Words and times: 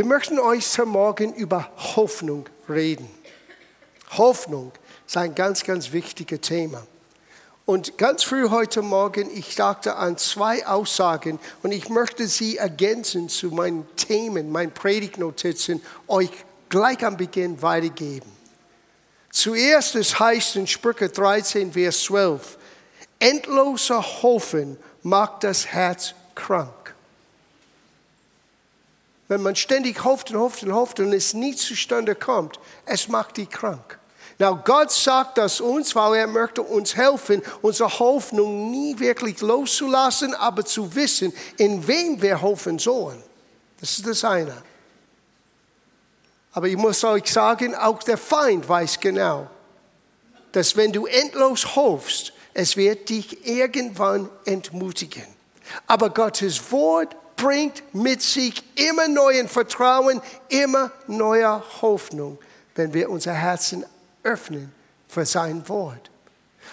Wir 0.00 0.06
möchten 0.06 0.38
euch 0.38 0.66
heute 0.78 0.86
Morgen 0.86 1.34
über 1.34 1.70
Hoffnung 1.76 2.48
reden. 2.70 3.06
Hoffnung 4.16 4.72
ist 5.06 5.18
ein 5.18 5.34
ganz, 5.34 5.62
ganz 5.62 5.92
wichtiges 5.92 6.40
Thema. 6.40 6.86
Und 7.66 7.98
ganz 7.98 8.22
früh 8.22 8.48
heute 8.48 8.80
Morgen, 8.80 9.28
ich 9.30 9.56
dachte 9.56 9.96
an 9.96 10.16
zwei 10.16 10.66
Aussagen 10.66 11.38
und 11.62 11.72
ich 11.72 11.90
möchte 11.90 12.28
sie 12.28 12.56
ergänzen 12.56 13.28
zu 13.28 13.48
meinen 13.48 13.86
Themen, 13.96 14.50
meinen 14.50 14.72
Predigtnotizen, 14.72 15.82
euch 16.08 16.30
gleich 16.70 17.04
am 17.04 17.18
Beginn 17.18 17.60
weitergeben. 17.60 18.32
Zuerst, 19.28 19.96
es 19.96 20.18
heißt 20.18 20.56
in 20.56 20.66
Sprüche 20.66 21.10
13, 21.10 21.74
Vers 21.74 22.04
12, 22.04 22.56
endloser 23.18 24.02
Hoffen 24.22 24.78
macht 25.02 25.44
das 25.44 25.66
Herz 25.66 26.14
krank. 26.34 26.79
Wenn 29.30 29.42
man 29.42 29.54
ständig 29.54 30.04
hofft 30.04 30.32
und 30.32 30.40
hofft 30.40 30.64
und 30.64 30.74
hofft 30.74 30.98
und 30.98 31.12
es 31.12 31.34
nie 31.34 31.54
zustande 31.54 32.16
kommt, 32.16 32.58
es 32.84 33.06
macht 33.06 33.36
die 33.36 33.46
krank. 33.46 34.00
Now, 34.40 34.56
Gott 34.56 34.90
sagt 34.90 35.38
das 35.38 35.60
uns, 35.60 35.94
weil 35.94 36.16
er 36.16 36.26
möchte 36.26 36.62
uns 36.62 36.96
helfen, 36.96 37.40
unsere 37.62 37.96
Hoffnung 38.00 38.72
nie 38.72 38.98
wirklich 38.98 39.40
loszulassen, 39.40 40.34
aber 40.34 40.64
zu 40.64 40.92
wissen, 40.96 41.32
in 41.58 41.86
wem 41.86 42.20
wir 42.20 42.42
hoffen 42.42 42.80
sollen. 42.80 43.22
Das 43.78 43.98
ist 43.98 44.04
das 44.08 44.24
eine. 44.24 44.64
Aber 46.50 46.66
ich 46.66 46.76
muss 46.76 47.04
euch 47.04 47.32
sagen, 47.32 47.76
auch 47.76 48.02
der 48.02 48.18
Feind 48.18 48.68
weiß 48.68 48.98
genau, 48.98 49.48
dass 50.50 50.76
wenn 50.76 50.90
du 50.92 51.06
endlos 51.06 51.76
hoffst, 51.76 52.32
es 52.52 52.76
wird 52.76 53.08
dich 53.08 53.46
irgendwann 53.46 54.28
entmutigen. 54.44 55.26
Aber 55.86 56.10
Gottes 56.10 56.72
Wort 56.72 57.14
bringt 57.40 57.82
mit 57.94 58.22
sich 58.22 58.62
immer 58.76 59.08
neuen 59.08 59.48
Vertrauen, 59.48 60.20
immer 60.48 60.90
neue 61.06 61.62
Hoffnung, 61.82 62.38
wenn 62.74 62.92
wir 62.92 63.10
unser 63.10 63.32
Herzen 63.32 63.84
öffnen 64.22 64.72
für 65.08 65.24
sein 65.24 65.66
Wort. 65.68 66.10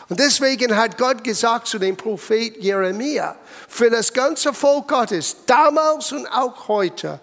Und 0.10 0.20
deswegen 0.20 0.76
hat 0.76 0.98
Gott 0.98 1.24
gesagt 1.24 1.68
zu 1.68 1.80
dem 1.80 1.98
Prophet 1.98 2.56
Jeremia, 2.58 3.36
für 3.68 3.90
das 3.90 4.14
ganze 4.14 4.54
Volk 4.54 4.88
Gottes, 4.88 5.36
damals 5.46 6.12
und 6.12 6.28
auch 6.28 6.68
heute, 6.68 7.20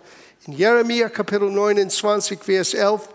in 0.46 0.54
Jeremia 0.54 1.08
Kapitel 1.08 1.50
29, 1.50 2.42
Vers 2.42 2.74
11, 2.74 3.08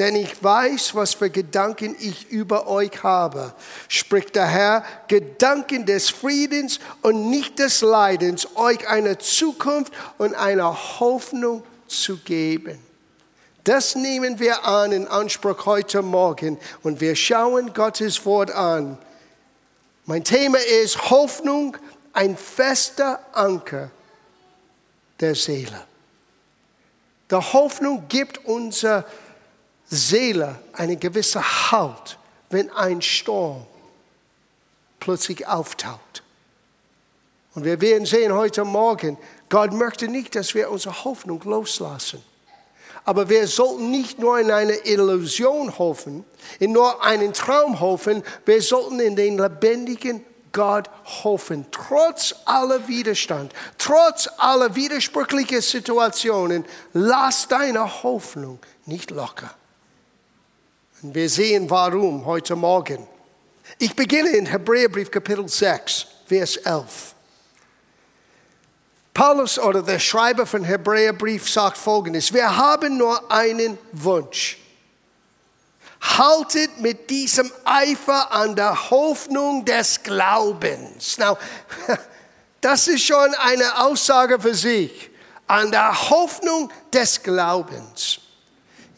denn 0.00 0.16
ich 0.16 0.42
weiß, 0.42 0.94
was 0.94 1.12
für 1.12 1.28
Gedanken 1.28 1.94
ich 2.00 2.30
über 2.30 2.66
euch 2.66 3.02
habe, 3.02 3.52
spricht 3.86 4.34
der 4.34 4.46
Herr, 4.46 4.82
Gedanken 5.08 5.84
des 5.84 6.08
Friedens 6.08 6.80
und 7.02 7.28
nicht 7.28 7.58
des 7.58 7.82
Leidens, 7.82 8.48
euch 8.56 8.88
eine 8.88 9.18
Zukunft 9.18 9.92
und 10.16 10.34
eine 10.34 10.64
Hoffnung 11.00 11.62
zu 11.86 12.16
geben. 12.16 12.78
Das 13.64 13.94
nehmen 13.94 14.40
wir 14.40 14.64
an 14.64 14.92
in 14.92 15.06
Anspruch 15.06 15.66
heute 15.66 16.00
Morgen 16.00 16.58
und 16.82 17.02
wir 17.02 17.14
schauen 17.14 17.74
Gottes 17.74 18.24
Wort 18.24 18.50
an. 18.52 18.96
Mein 20.06 20.24
Thema 20.24 20.58
ist 20.82 21.10
Hoffnung, 21.10 21.76
ein 22.14 22.38
fester 22.38 23.20
Anker 23.32 23.90
der 25.20 25.34
Seele. 25.34 25.84
Die 27.30 27.34
Hoffnung 27.36 28.04
gibt 28.08 28.46
unserer 28.46 29.04
Seele 29.90 30.58
eine 30.72 30.96
gewisse 30.96 31.42
Halt, 31.72 32.16
wenn 32.48 32.70
ein 32.70 33.02
Sturm 33.02 33.66
plötzlich 35.00 35.46
auftaucht. 35.46 36.22
Und 37.54 37.64
wir 37.64 37.80
werden 37.80 38.06
sehen 38.06 38.32
heute 38.32 38.64
Morgen, 38.64 39.18
Gott 39.48 39.72
möchte 39.72 40.06
nicht, 40.06 40.36
dass 40.36 40.54
wir 40.54 40.70
unsere 40.70 41.04
Hoffnung 41.04 41.42
loslassen. 41.42 42.22
Aber 43.04 43.28
wir 43.28 43.48
sollten 43.48 43.90
nicht 43.90 44.20
nur 44.20 44.38
in 44.38 44.52
eine 44.52 44.74
Illusion 44.86 45.76
hoffen, 45.78 46.24
in 46.60 46.72
nur 46.72 47.02
einen 47.02 47.32
Traum 47.32 47.80
hoffen, 47.80 48.22
wir 48.44 48.62
sollten 48.62 49.00
in 49.00 49.16
den 49.16 49.38
lebendigen 49.38 50.24
Gott 50.52 50.88
hoffen, 51.24 51.66
trotz 51.70 52.34
aller 52.44 52.86
Widerstand, 52.86 53.52
trotz 53.78 54.28
aller 54.36 54.74
widersprüchlichen 54.76 55.60
Situationen. 55.60 56.64
Lass 56.92 57.48
deine 57.48 58.02
Hoffnung 58.02 58.58
nicht 58.86 59.10
locker. 59.10 59.54
Und 61.02 61.14
wir 61.14 61.30
sehen 61.30 61.70
warum 61.70 62.26
heute 62.26 62.54
Morgen. 62.54 63.06
Ich 63.78 63.96
beginne 63.96 64.30
in 64.30 64.44
Hebräerbrief 64.44 65.10
Kapitel 65.10 65.48
6, 65.48 66.06
Vers 66.26 66.56
11. 66.58 67.14
Paulus 69.14 69.58
oder 69.58 69.82
der 69.82 69.98
Schreiber 69.98 70.44
von 70.44 70.62
Hebräerbrief 70.62 71.48
sagt 71.48 71.78
folgendes, 71.78 72.32
wir 72.34 72.54
haben 72.54 72.98
nur 72.98 73.30
einen 73.30 73.78
Wunsch. 73.92 74.58
Haltet 76.02 76.80
mit 76.80 77.08
diesem 77.08 77.50
Eifer 77.64 78.32
an 78.32 78.54
der 78.54 78.90
Hoffnung 78.90 79.64
des 79.64 80.02
Glaubens. 80.02 81.16
Now, 81.18 81.38
das 82.60 82.88
ist 82.88 83.04
schon 83.04 83.34
eine 83.34 83.84
Aussage 83.84 84.38
für 84.38 84.54
sich. 84.54 85.10
An 85.46 85.70
der 85.70 86.10
Hoffnung 86.10 86.70
des 86.92 87.22
Glaubens. 87.22 88.20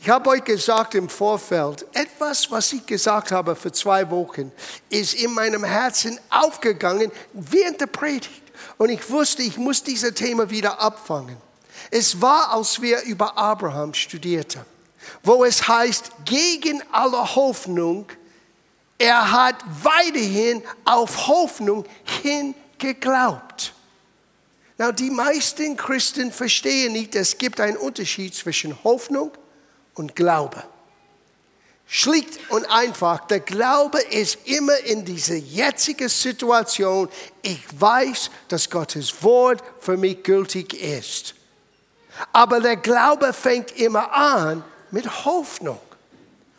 Ich 0.04 0.10
habe 0.10 0.30
euch 0.30 0.42
gesagt 0.42 0.96
im 0.96 1.08
Vorfeld, 1.08 1.86
etwas, 1.92 2.50
was 2.50 2.72
ich 2.72 2.84
gesagt 2.84 3.30
habe 3.30 3.54
für 3.54 3.70
zwei 3.70 4.10
Wochen, 4.10 4.50
ist 4.90 5.14
in 5.14 5.32
meinem 5.32 5.62
Herzen 5.62 6.18
aufgegangen 6.28 7.12
während 7.32 7.80
der 7.80 7.86
Predigt. 7.86 8.42
Und 8.78 8.88
ich 8.88 9.08
wusste, 9.08 9.42
ich 9.44 9.56
muss 9.56 9.80
dieses 9.80 10.12
Thema 10.14 10.50
wieder 10.50 10.80
abfangen. 10.80 11.36
Es 11.88 12.20
war, 12.20 12.52
als 12.52 12.82
wir 12.82 13.02
über 13.02 13.38
Abraham 13.38 13.94
studierten, 13.94 14.62
wo 15.22 15.44
es 15.44 15.68
heißt, 15.68 16.10
gegen 16.24 16.82
alle 16.90 17.36
Hoffnung, 17.36 18.06
er 18.98 19.30
hat 19.30 19.54
weiterhin 19.84 20.64
auf 20.84 21.28
Hoffnung 21.28 21.84
hin 22.22 22.56
geglaubt. 22.76 23.72
Now, 24.78 24.90
die 24.90 25.10
meisten 25.10 25.76
Christen 25.76 26.32
verstehen 26.32 26.92
nicht, 26.92 27.14
es 27.14 27.38
gibt 27.38 27.60
einen 27.60 27.76
Unterschied 27.76 28.34
zwischen 28.34 28.82
Hoffnung 28.82 29.30
und 29.94 30.16
Glaube. 30.16 30.62
Schlicht 31.86 32.38
und 32.48 32.64
einfach, 32.70 33.26
der 33.26 33.40
Glaube 33.40 34.00
ist 34.00 34.38
immer 34.46 34.78
in 34.78 35.04
dieser 35.04 35.34
jetzigen 35.34 36.08
Situation. 36.08 37.08
Ich 37.42 37.60
weiß, 37.78 38.30
dass 38.48 38.70
Gottes 38.70 39.22
Wort 39.22 39.62
für 39.78 39.98
mich 39.98 40.22
gültig 40.22 40.72
ist. 40.72 41.34
Aber 42.32 42.60
der 42.60 42.76
Glaube 42.76 43.34
fängt 43.34 43.72
immer 43.72 44.10
an 44.10 44.64
mit 44.90 45.26
Hoffnung. 45.26 45.80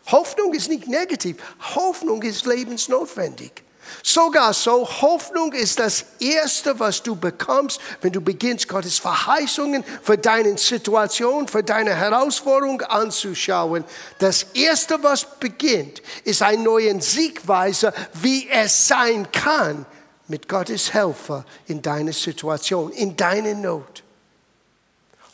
Hoffnung 0.06 0.54
ist 0.54 0.68
nicht 0.68 0.86
negativ, 0.86 1.36
Hoffnung 1.74 2.22
ist 2.22 2.46
lebensnotwendig. 2.46 3.63
Sogar 4.02 4.52
so, 4.52 4.88
Hoffnung 5.02 5.52
ist 5.52 5.78
das 5.78 6.04
Erste, 6.20 6.78
was 6.78 7.02
du 7.02 7.16
bekommst, 7.16 7.80
wenn 8.00 8.12
du 8.12 8.20
beginnst, 8.20 8.68
Gottes 8.68 8.98
Verheißungen 8.98 9.84
für 10.02 10.18
deine 10.18 10.58
Situation, 10.58 11.48
für 11.48 11.62
deine 11.62 11.94
Herausforderung 11.94 12.82
anzuschauen. 12.82 13.84
Das 14.18 14.44
Erste, 14.54 15.02
was 15.02 15.26
beginnt, 15.38 16.02
ist 16.24 16.42
eine 16.42 16.62
neue 16.62 17.00
Siegweise, 17.00 17.92
wie 18.14 18.48
es 18.48 18.88
sein 18.88 19.30
kann, 19.32 19.86
mit 20.28 20.48
Gottes 20.48 20.92
Helfer 20.92 21.44
in 21.66 21.82
deiner 21.82 22.12
Situation, 22.12 22.90
in 22.92 23.16
deiner 23.16 23.54
Not. 23.54 24.02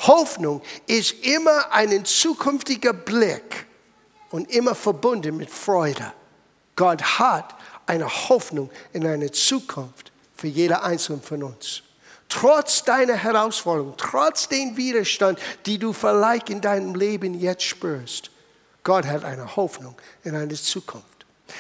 Hoffnung 0.01 0.63
ist 0.87 1.13
immer 1.25 1.73
ein 1.73 2.05
zukünftiger 2.05 2.93
Blick 2.93 3.67
und 4.31 4.51
immer 4.51 4.75
verbunden 4.75 5.37
mit 5.37 5.51
Freude. 5.51 6.13
Gott 6.77 7.03
hat 7.19 7.55
eine 7.91 8.09
Hoffnung 8.29 8.71
in 8.93 9.05
eine 9.05 9.33
Zukunft 9.33 10.13
für 10.37 10.47
jeder 10.47 10.85
einzelne 10.85 11.21
von 11.21 11.43
uns. 11.43 11.83
Trotz 12.29 12.85
deiner 12.85 13.15
Herausforderung, 13.17 13.95
trotz 13.97 14.49
dem 14.49 14.77
Widerstand, 14.77 15.41
die 15.67 15.79
du 15.79 15.93
vielleicht 15.93 16.49
in 16.49 16.61
deinem 16.61 16.95
Leben 16.95 17.35
jetzt 17.35 17.65
spürst, 17.65 18.31
Gott 18.85 19.05
hat 19.07 19.25
eine 19.25 19.57
Hoffnung 19.57 19.97
in 20.23 20.37
eine 20.37 20.55
Zukunft. 20.55 21.07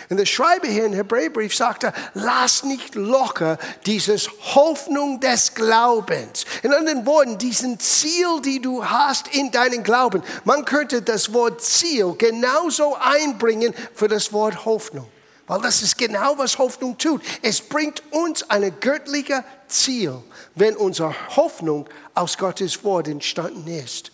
Und 0.08 0.18
der 0.18 0.26
Schreiber 0.26 0.68
hier 0.68 0.84
im 0.84 0.92
Hebräerbrief 0.92 1.52
sagte, 1.52 1.92
lass 2.14 2.62
nicht 2.62 2.94
locker 2.94 3.58
dieses 3.86 4.30
Hoffnung 4.54 5.18
des 5.18 5.52
Glaubens. 5.52 6.44
In 6.62 6.72
anderen 6.72 7.04
Worten, 7.06 7.38
diesen 7.38 7.80
Ziel, 7.80 8.40
die 8.44 8.62
du 8.62 8.84
hast 8.84 9.34
in 9.34 9.50
deinem 9.50 9.82
Glauben. 9.82 10.22
Man 10.44 10.64
könnte 10.64 11.02
das 11.02 11.32
Wort 11.32 11.60
Ziel 11.60 12.14
genauso 12.16 12.94
einbringen 12.94 13.74
für 13.92 14.06
das 14.06 14.32
Wort 14.32 14.64
Hoffnung. 14.64 15.08
Weil 15.50 15.62
das 15.62 15.82
ist 15.82 15.98
genau, 15.98 16.38
was 16.38 16.58
Hoffnung 16.58 16.96
tut. 16.96 17.22
Es 17.42 17.60
bringt 17.60 18.04
uns 18.12 18.48
ein 18.48 18.72
göttliches 18.78 19.42
Ziel, 19.66 20.22
wenn 20.54 20.76
unsere 20.76 21.12
Hoffnung 21.34 21.88
aus 22.14 22.38
Gottes 22.38 22.84
Wort 22.84 23.08
entstanden 23.08 23.66
ist. 23.66 24.12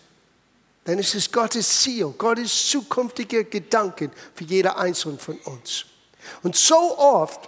Denn 0.87 0.97
es 0.97 1.13
ist 1.13 1.31
Gottes 1.31 1.81
Ziel, 1.81 2.07
Gottes 2.17 2.69
zukünftige 2.71 3.45
Gedanken 3.45 4.11
für 4.33 4.45
jeder 4.45 4.79
Einzelne 4.79 5.19
von 5.19 5.37
uns. 5.41 5.85
Und 6.41 6.55
so 6.55 6.97
oft 6.97 7.47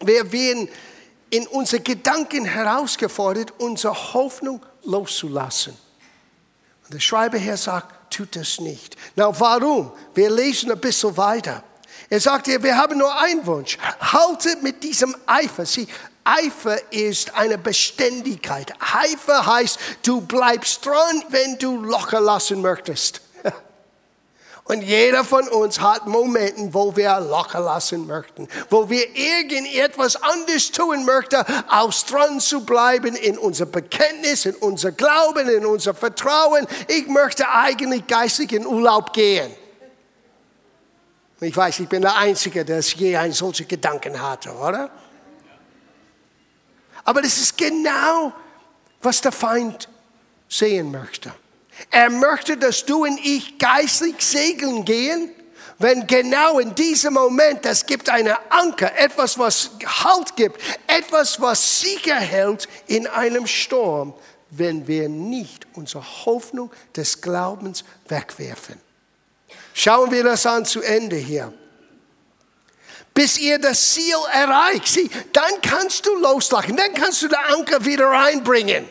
wir 0.00 0.30
werden 0.30 0.68
in 1.30 1.46
unsere 1.46 1.82
Gedanken 1.82 2.44
herausgefordert, 2.44 3.54
unsere 3.56 4.12
Hoffnung 4.12 4.60
loszulassen. 4.84 5.72
Und 6.84 6.92
der 6.92 7.00
Schreiber 7.00 7.38
hier 7.38 7.56
sagt, 7.56 8.12
tut 8.12 8.36
das 8.36 8.60
nicht. 8.60 8.98
Na, 9.16 9.32
warum? 9.40 9.92
Wir 10.12 10.28
lesen 10.28 10.70
ein 10.70 10.78
bisschen 10.78 11.16
weiter. 11.16 11.64
Er 12.12 12.18
sagt 12.18 12.46
hier, 12.46 12.60
wir 12.60 12.76
haben 12.76 12.98
nur 12.98 13.16
einen 13.20 13.46
Wunsch. 13.46 13.78
Haltet 14.00 14.64
mit 14.64 14.82
diesem 14.82 15.14
Eifer. 15.26 15.64
Sie, 15.64 15.86
Eifer 16.24 16.92
ist 16.92 17.32
eine 17.36 17.56
Beständigkeit. 17.56 18.74
Eifer 18.80 19.46
heißt, 19.46 19.78
du 20.02 20.20
bleibst 20.20 20.84
dran, 20.84 21.24
wenn 21.28 21.56
du 21.58 21.80
locker 21.80 22.20
lassen 22.20 22.62
möchtest. 22.62 23.20
Und 24.64 24.82
jeder 24.82 25.22
von 25.22 25.46
uns 25.48 25.80
hat 25.80 26.08
Momente, 26.08 26.74
wo 26.74 26.96
wir 26.96 27.20
locker 27.20 27.60
lassen 27.60 28.08
möchten, 28.08 28.48
wo 28.70 28.90
wir 28.90 29.14
irgendetwas 29.14 30.20
anderes 30.20 30.72
tun 30.72 31.04
möchten, 31.04 31.44
aus 31.68 32.06
dran 32.06 32.40
zu 32.40 32.64
bleiben 32.64 33.14
in 33.14 33.38
unser 33.38 33.66
Bekenntnis, 33.66 34.46
in 34.46 34.56
unser 34.56 34.90
Glauben, 34.90 35.48
in 35.48 35.64
unser 35.64 35.94
Vertrauen. 35.94 36.66
Ich 36.88 37.06
möchte 37.06 37.48
eigentlich 37.48 38.04
geistig 38.08 38.52
in 38.52 38.66
Urlaub 38.66 39.12
gehen. 39.12 39.52
Ich 41.40 41.56
weiß, 41.56 41.80
ich 41.80 41.88
bin 41.88 42.02
der 42.02 42.16
Einzige, 42.16 42.64
der 42.64 42.80
je 42.80 43.16
einen 43.16 43.32
solchen 43.32 43.66
Gedanken 43.66 44.20
hatte, 44.20 44.52
oder? 44.52 44.90
Aber 47.04 47.22
das 47.22 47.38
ist 47.38 47.56
genau, 47.56 48.32
was 49.00 49.20
der 49.22 49.32
Feind 49.32 49.88
sehen 50.48 50.90
möchte. 50.90 51.32
Er 51.90 52.10
möchte, 52.10 52.58
dass 52.58 52.84
du 52.84 53.04
und 53.04 53.18
ich 53.24 53.58
geistlich 53.58 54.20
segeln 54.20 54.84
gehen, 54.84 55.30
wenn 55.78 56.06
genau 56.06 56.58
in 56.58 56.74
diesem 56.74 57.14
Moment, 57.14 57.64
das 57.64 57.86
gibt 57.86 58.10
eine 58.10 58.36
Anker, 58.52 58.94
etwas, 58.98 59.38
was 59.38 59.70
Halt 59.86 60.36
gibt, 60.36 60.60
etwas, 60.86 61.40
was 61.40 61.80
sicher 61.80 62.16
hält 62.16 62.68
in 62.86 63.06
einem 63.06 63.46
Sturm, 63.46 64.12
wenn 64.50 64.86
wir 64.86 65.08
nicht 65.08 65.66
unsere 65.72 66.04
Hoffnung 66.26 66.70
des 66.94 67.22
Glaubens 67.22 67.84
wegwerfen. 68.08 68.78
Schauen 69.80 70.10
wir 70.10 70.24
das 70.24 70.44
an 70.46 70.64
zu 70.64 70.80
Ende 70.82 71.16
hier. 71.16 71.52
Bis 73.14 73.38
ihr 73.38 73.58
das 73.58 73.92
Ziel 73.94 74.16
erreicht, 74.32 74.86
sieh, 74.86 75.10
dann 75.32 75.60
kannst 75.62 76.06
du 76.06 76.14
loslachen, 76.16 76.76
dann 76.76 76.94
kannst 76.94 77.22
du 77.22 77.28
den 77.28 77.38
Anker 77.54 77.84
wieder 77.84 78.06
reinbringen 78.06 78.86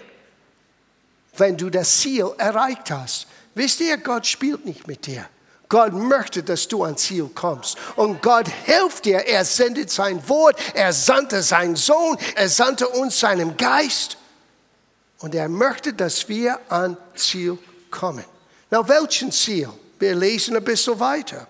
wenn 1.40 1.58
du 1.58 1.70
das 1.70 2.00
Ziel 2.00 2.32
erreicht 2.38 2.92
hast. 2.92 3.28
Wisst 3.56 3.80
ihr, 3.80 3.98
Gott 3.98 4.28
spielt 4.28 4.66
nicht 4.66 4.88
mit 4.88 5.06
dir. 5.06 5.26
Gott 5.68 5.94
möchte, 5.94 6.42
dass 6.42 6.68
du 6.68 6.84
ans 6.84 7.04
Ziel 7.04 7.30
kommst. 7.34 7.78
Und 7.96 8.22
Gott 8.22 8.48
hilft 8.66 9.06
dir. 9.06 9.20
Er 9.28 9.46
sendet 9.46 9.92
sein 9.92 10.28
Wort, 10.28 10.60
er 10.74 10.94
sandte 10.94 11.44
seinen 11.44 11.76
Sohn, 11.76 12.18
er 12.36 12.50
sandte 12.50 12.88
uns 12.88 13.20
seinen 13.20 13.56
Geist. 13.56 14.18
Und 15.20 15.36
er 15.36 15.50
möchte, 15.50 15.94
dass 15.94 16.28
wir 16.28 16.60
ans 16.70 16.98
Ziel 17.16 17.58
kommen. 17.92 18.26
Na, 18.72 18.88
welchen 18.88 19.32
Ziel? 19.32 19.70
Wir 20.00 20.16
lesen 20.16 20.56
ein 20.56 20.64
bisschen 20.64 21.00
weiter. 21.00 21.48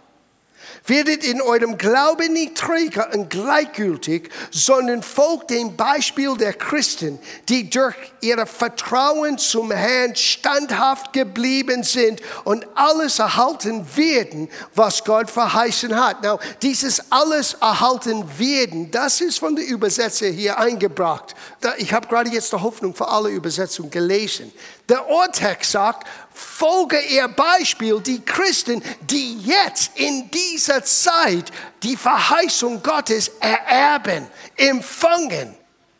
Werdet 0.86 1.24
in 1.24 1.42
eurem 1.42 1.78
Glauben 1.78 2.34
nicht 2.34 2.56
träger 2.56 3.14
und 3.14 3.30
gleichgültig, 3.30 4.30
sondern 4.50 5.04
folgt 5.04 5.52
dem 5.52 5.76
Beispiel 5.76 6.36
der 6.38 6.54
Christen, 6.54 7.20
die 7.48 7.70
durch 7.70 7.96
ihr 8.22 8.46
Vertrauen 8.46 9.38
zum 9.38 9.72
Herrn 9.72 10.16
standhaft 10.16 11.14
geblieben 11.14 11.84
sind 11.84 12.22
und 12.44 12.66
alles 12.76 13.20
erhalten 13.20 13.86
werden, 13.96 14.50
was 14.74 15.04
Gott 15.04 15.30
verheißen 15.30 15.96
hat. 15.96 16.24
Now, 16.24 16.40
dieses 16.62 17.12
alles 17.12 17.54
erhalten 17.54 18.26
werden, 18.40 18.90
das 18.90 19.22
ist 19.22 19.40
von 19.40 19.56
der 19.56 19.68
Übersetzer 19.68 20.28
hier 20.28 20.58
eingebracht. 20.58 21.36
Ich 21.78 21.94
habe 21.94 22.08
gerade 22.08 22.30
jetzt 22.30 22.52
die 22.52 22.58
Hoffnung 22.58 22.96
für 22.96 23.08
alle 23.08 23.30
Übersetzungen 23.30 23.92
gelesen. 23.92 24.52
Der 24.88 25.08
Urtext 25.08 25.72
sagt, 25.72 26.08
folge 26.40 27.00
ihr 27.00 27.28
Beispiel, 27.28 28.00
die 28.00 28.22
Christen, 28.22 28.82
die 29.02 29.40
jetzt 29.42 29.92
in 29.96 30.32
dieser 30.32 30.84
Zeit 30.84 31.52
die 31.84 31.98
Verheißung 31.98 32.82
Gottes 32.82 33.32
ererben, 33.40 34.28
empfangen. 34.56 35.56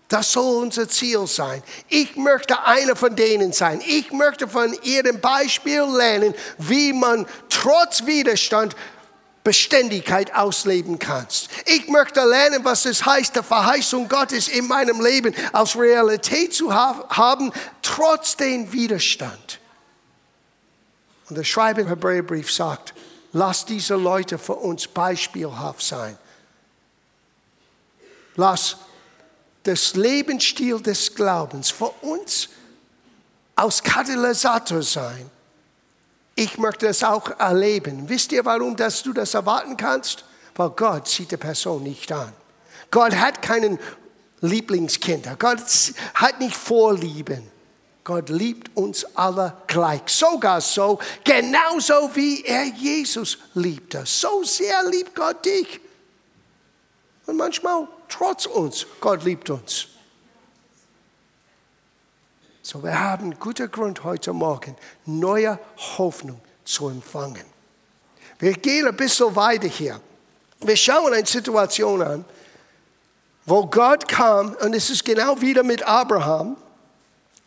Das 0.08 0.32
soll 0.32 0.64
unser 0.64 0.90
Ziel 0.90 1.28
sein. 1.28 1.62
Ich 1.88 2.16
möchte 2.16 2.66
einer 2.66 2.96
von 2.96 3.16
denen 3.16 3.54
sein. 3.54 3.80
Ich 3.86 4.12
möchte 4.12 4.48
von 4.48 4.74
ihrem 4.82 5.22
Beispiel 5.22 5.84
lernen, 5.84 6.34
wie 6.58 6.94
man 6.94 7.28
trotz 7.50 8.06
Widerstand 8.06 8.76
Beständigkeit 9.44 10.34
ausleben 10.36 11.00
kannst. 11.00 11.50
Ich 11.66 11.88
möchte 11.88 12.24
lernen, 12.26 12.66
was 12.66 12.86
es 12.86 13.06
heißt, 13.06 13.36
die 13.36 13.44
Verheißung 13.44 14.10
Gottes 14.10 14.48
in 14.48 14.68
meinem 14.68 15.00
Leben 15.00 15.34
als 15.54 15.78
Realität 15.78 16.54
zu 16.54 16.74
haben, 16.74 17.52
trotz 17.82 18.36
dem 18.36 18.72
Widerstand. 18.74 19.59
Und 21.30 21.38
der 21.38 21.44
Schreiber 21.44 21.82
im 21.82 21.88
Hebräerbrief 21.88 22.52
sagt, 22.52 22.94
lass 23.34 23.66
diese 23.66 23.96
Leute 23.96 24.38
für 24.38 24.56
uns 24.56 24.88
beispielhaft 24.88 25.82
sein. 25.82 26.18
Lass 28.36 28.78
das 29.64 29.96
Lebensstil 29.96 30.80
des 30.82 31.14
Glaubens 31.14 31.70
für 31.70 31.90
uns 32.02 32.50
als 33.56 33.84
Katalysator 33.84 34.82
sein. 34.82 35.30
Ich 36.36 36.58
möchte 36.58 36.88
es 36.88 37.04
auch 37.04 37.38
erleben. 37.38 38.08
Wisst 38.08 38.32
ihr, 38.32 38.46
warum 38.46 38.76
dass 38.76 39.04
du 39.04 39.12
das 39.12 39.34
erwarten 39.34 39.76
kannst? 39.76 40.24
Weil 40.56 40.70
Gott 40.70 41.08
sieht 41.08 41.32
die 41.32 41.38
Person 41.38 41.84
nicht 41.84 42.12
an. 42.12 42.32
Gott 42.90 43.14
hat 43.14 43.42
keinen 43.42 43.78
Lieblingskinder. 44.42 45.36
Gott 45.38 45.60
hat 46.14 46.40
nicht 46.40 46.56
Vorlieben. 46.56 47.59
Gott 48.04 48.30
liebt 48.30 48.76
uns 48.76 49.06
alle 49.16 49.56
gleich. 49.68 50.02
Sogar 50.08 50.62
so, 50.62 51.00
genauso 51.24 52.16
wie 52.16 52.44
er 52.44 52.66
Jesus 52.66 53.38
liebte. 53.54 54.04
So 54.06 54.44
sehr 54.44 54.84
liebt 54.90 55.16
Gott 55.16 55.46
dich. 55.46 55.80
Und 57.26 57.38
manchmal 57.38 57.88
trotz 58.08 58.46
uns, 58.46 58.88
Gott 59.00 59.24
liebt 59.24 59.50
uns. 59.50 59.88
So, 62.62 62.84
wir 62.84 63.00
haben 63.00 63.38
guten 63.40 63.70
Grund 63.72 64.04
heute 64.04 64.34
Morgen, 64.34 64.76
neue 65.06 65.60
Hoffnung 65.98 66.40
zu 66.66 66.90
empfangen. 66.90 67.46
Wir 68.38 68.54
gehen 68.54 68.88
ein 68.88 68.96
bisschen 68.96 69.36
weiter 69.36 69.68
hier. 69.68 70.00
Wir 70.62 70.76
schauen 70.76 71.14
eine 71.14 71.26
Situation 71.26 72.02
an, 72.02 72.26
wo 73.46 73.66
Gott 73.66 74.08
kam, 74.08 74.54
und 74.56 74.74
es 74.74 74.90
ist 74.90 75.04
genau 75.04 75.40
wieder 75.42 75.64
mit 75.64 75.84
Abraham. 75.84 76.58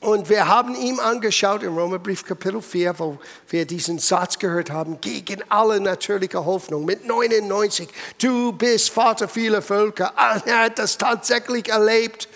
Und 0.03 0.29
wir 0.29 0.49
haben 0.49 0.75
ihm 0.75 0.99
angeschaut 0.99 1.63
im 1.63 1.79
Römerbrief 1.79 2.25
Kapitel 2.25 2.61
4, 2.61 2.99
wo 2.99 3.19
wir 3.49 3.65
diesen 3.65 4.01
Satz 4.01 4.37
gehört 4.37 4.69
haben, 4.69 5.01
gegen 5.01 5.45
alle 5.49 5.79
natürliche 5.79 6.45
Hoffnung 6.45 6.85
mit 6.85 7.07
99. 7.07 7.89
Du 8.21 8.53
bist 8.53 8.91
Vater 8.91 9.29
vieler 9.29 9.63
Völker. 9.63 10.13
Er 10.45 10.65
hat 10.65 10.81
das 10.81 10.99
tatsächlich 10.99 11.69
erlebt. 11.69 12.29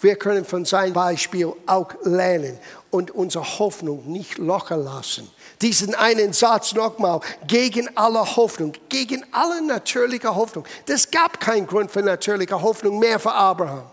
Wir 0.00 0.16
können 0.16 0.44
von 0.44 0.64
seinem 0.64 0.92
Beispiel 0.92 1.52
auch 1.66 1.92
lernen 2.02 2.58
und 2.90 3.12
unsere 3.12 3.58
Hoffnung 3.60 4.10
nicht 4.10 4.38
locker 4.38 4.76
lassen. 4.76 5.30
Diesen 5.62 5.94
einen 5.94 6.32
Satz 6.32 6.74
nochmal, 6.74 7.20
gegen 7.46 7.96
alle 7.96 8.36
Hoffnung, 8.36 8.72
gegen 8.88 9.24
alle 9.30 9.62
natürliche 9.62 10.34
Hoffnung. 10.34 10.64
Das 10.86 11.12
gab 11.12 11.38
keinen 11.38 11.68
Grund 11.68 11.92
für 11.92 12.02
natürliche 12.02 12.60
Hoffnung 12.60 12.98
mehr 12.98 13.20
für 13.20 13.32
Abraham. 13.32 13.84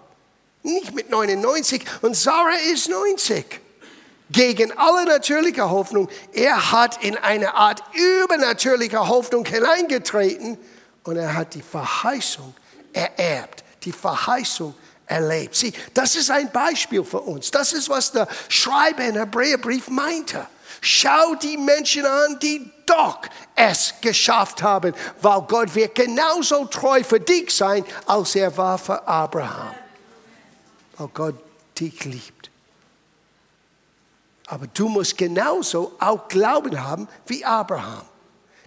Nicht 0.64 0.96
mit 0.96 1.10
99 1.10 1.84
und 2.02 2.16
Sarah 2.16 2.56
ist 2.72 2.90
90. 2.90 3.46
Gegen 4.32 4.72
alle 4.78 5.06
natürliche 5.06 5.70
Hoffnung. 5.70 6.10
Er 6.32 6.72
hat 6.72 7.04
in 7.04 7.18
eine 7.18 7.54
Art 7.54 7.84
übernatürlicher 7.94 9.10
Hoffnung 9.10 9.46
hineingetreten 9.46 10.58
und 11.04 11.18
er 11.18 11.36
hat 11.36 11.54
die 11.54 11.62
Verheißung 11.62 12.56
ererbt. 12.94 13.64
Die 13.84 13.92
Verheißung 13.92 14.74
erlebt. 15.06 15.54
Sieh, 15.54 15.74
das 15.94 16.16
ist 16.16 16.32
ein 16.32 16.50
Beispiel 16.50 17.04
für 17.04 17.20
uns. 17.20 17.52
Das 17.52 17.74
ist, 17.74 17.90
was 17.90 18.14
der 18.14 18.28
Schreiber 18.48 19.04
in 19.04 19.16
Hebräerbrief 19.16 19.90
meinte. 19.90 20.48
Schau 20.80 21.36
die 21.36 21.58
Menschen 21.58 22.06
an, 22.06 22.40
die 22.42 22.72
doch 22.86 23.20
es 23.56 23.94
geschafft 24.00 24.64
haben, 24.64 24.94
weil 25.22 25.42
Gott 25.42 25.76
wird 25.76 25.96
genauso 25.96 26.66
treu 26.66 27.04
für 27.04 27.20
dich 27.20 27.54
sein, 27.54 27.86
als 28.06 28.36
er 28.36 28.56
war 28.56 28.78
für 28.78 29.06
Abraham 29.06 29.83
weil 30.98 31.08
Gott 31.14 31.36
dich 31.80 32.04
liebt. 32.06 32.50
Aber 34.48 34.68
du 34.68 34.88
musst 34.88 35.18
genauso 35.18 35.94
auch 36.00 36.28
Glauben 36.28 36.82
haben 36.82 37.08
wie 37.28 37.44
Abraham, 37.44 38.06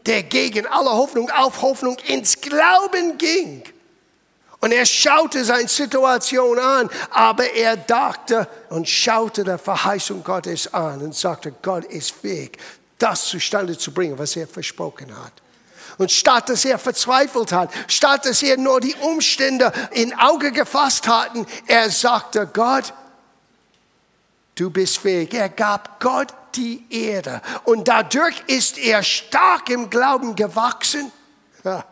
der 0.06 0.23
gegen 0.23 0.66
alle 0.66 0.90
Hoffnung 0.90 1.30
auf 1.30 1.62
Hoffnung 1.62 1.99
ins 2.06 2.40
Glauben 2.40 3.18
ging. 3.18 3.62
Und 4.61 4.73
er 4.73 4.87
schaute 4.87 5.45
seine 5.45 5.68
Situation 5.68 6.59
an, 6.59 6.90
aber 7.11 7.52
er 7.52 7.76
dachte 7.76 8.49
und 8.71 8.88
schaute 8.88 9.45
der 9.45 9.59
Verheißung 9.59 10.25
Gottes 10.25 10.73
an 10.73 11.02
und 11.02 11.14
sagte, 11.14 11.52
Gott 11.62 11.85
ist 11.85 12.12
fähig, 12.12 12.59
das 12.99 13.26
zustande 13.26 13.76
zu 13.76 13.92
bringen, 13.92 14.18
was 14.18 14.35
er 14.35 14.49
versprochen 14.49 15.14
hat. 15.16 15.33
Und 15.98 16.12
statt 16.12 16.48
dass 16.48 16.64
er 16.64 16.78
verzweifelt 16.78 17.52
hat, 17.52 17.70
statt 17.88 18.26
dass 18.26 18.42
er 18.42 18.56
nur 18.56 18.80
die 18.80 18.94
Umstände 18.96 19.72
in 19.92 20.16
Auge 20.18 20.52
gefasst 20.52 21.08
hatten, 21.08 21.46
er 21.66 21.90
sagte, 21.90 22.46
Gott, 22.52 22.92
du 24.54 24.70
bist 24.70 24.98
fähig. 24.98 25.32
Er 25.32 25.48
gab 25.48 26.00
Gott 26.00 26.34
die 26.54 26.84
Erde 26.90 27.40
und 27.64 27.88
dadurch 27.88 28.42
ist 28.46 28.78
er 28.78 29.02
stark 29.02 29.70
im 29.70 29.88
Glauben 29.88 30.34
gewachsen. 30.34 31.12
Ja. 31.64 31.84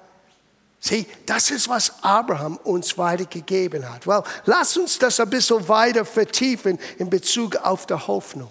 Sieh, 0.80 1.06
das 1.24 1.50
ist, 1.50 1.66
was 1.70 1.92
Abraham 2.02 2.58
uns 2.58 2.98
weitergegeben 2.98 3.90
hat. 3.90 4.06
Well, 4.06 4.22
lass 4.44 4.76
uns 4.76 4.98
das 4.98 5.18
ein 5.18 5.30
bisschen 5.30 5.66
weiter 5.66 6.04
vertiefen 6.04 6.78
in 6.98 7.08
Bezug 7.08 7.56
auf 7.56 7.86
die 7.86 7.94
Hoffnung. 7.94 8.50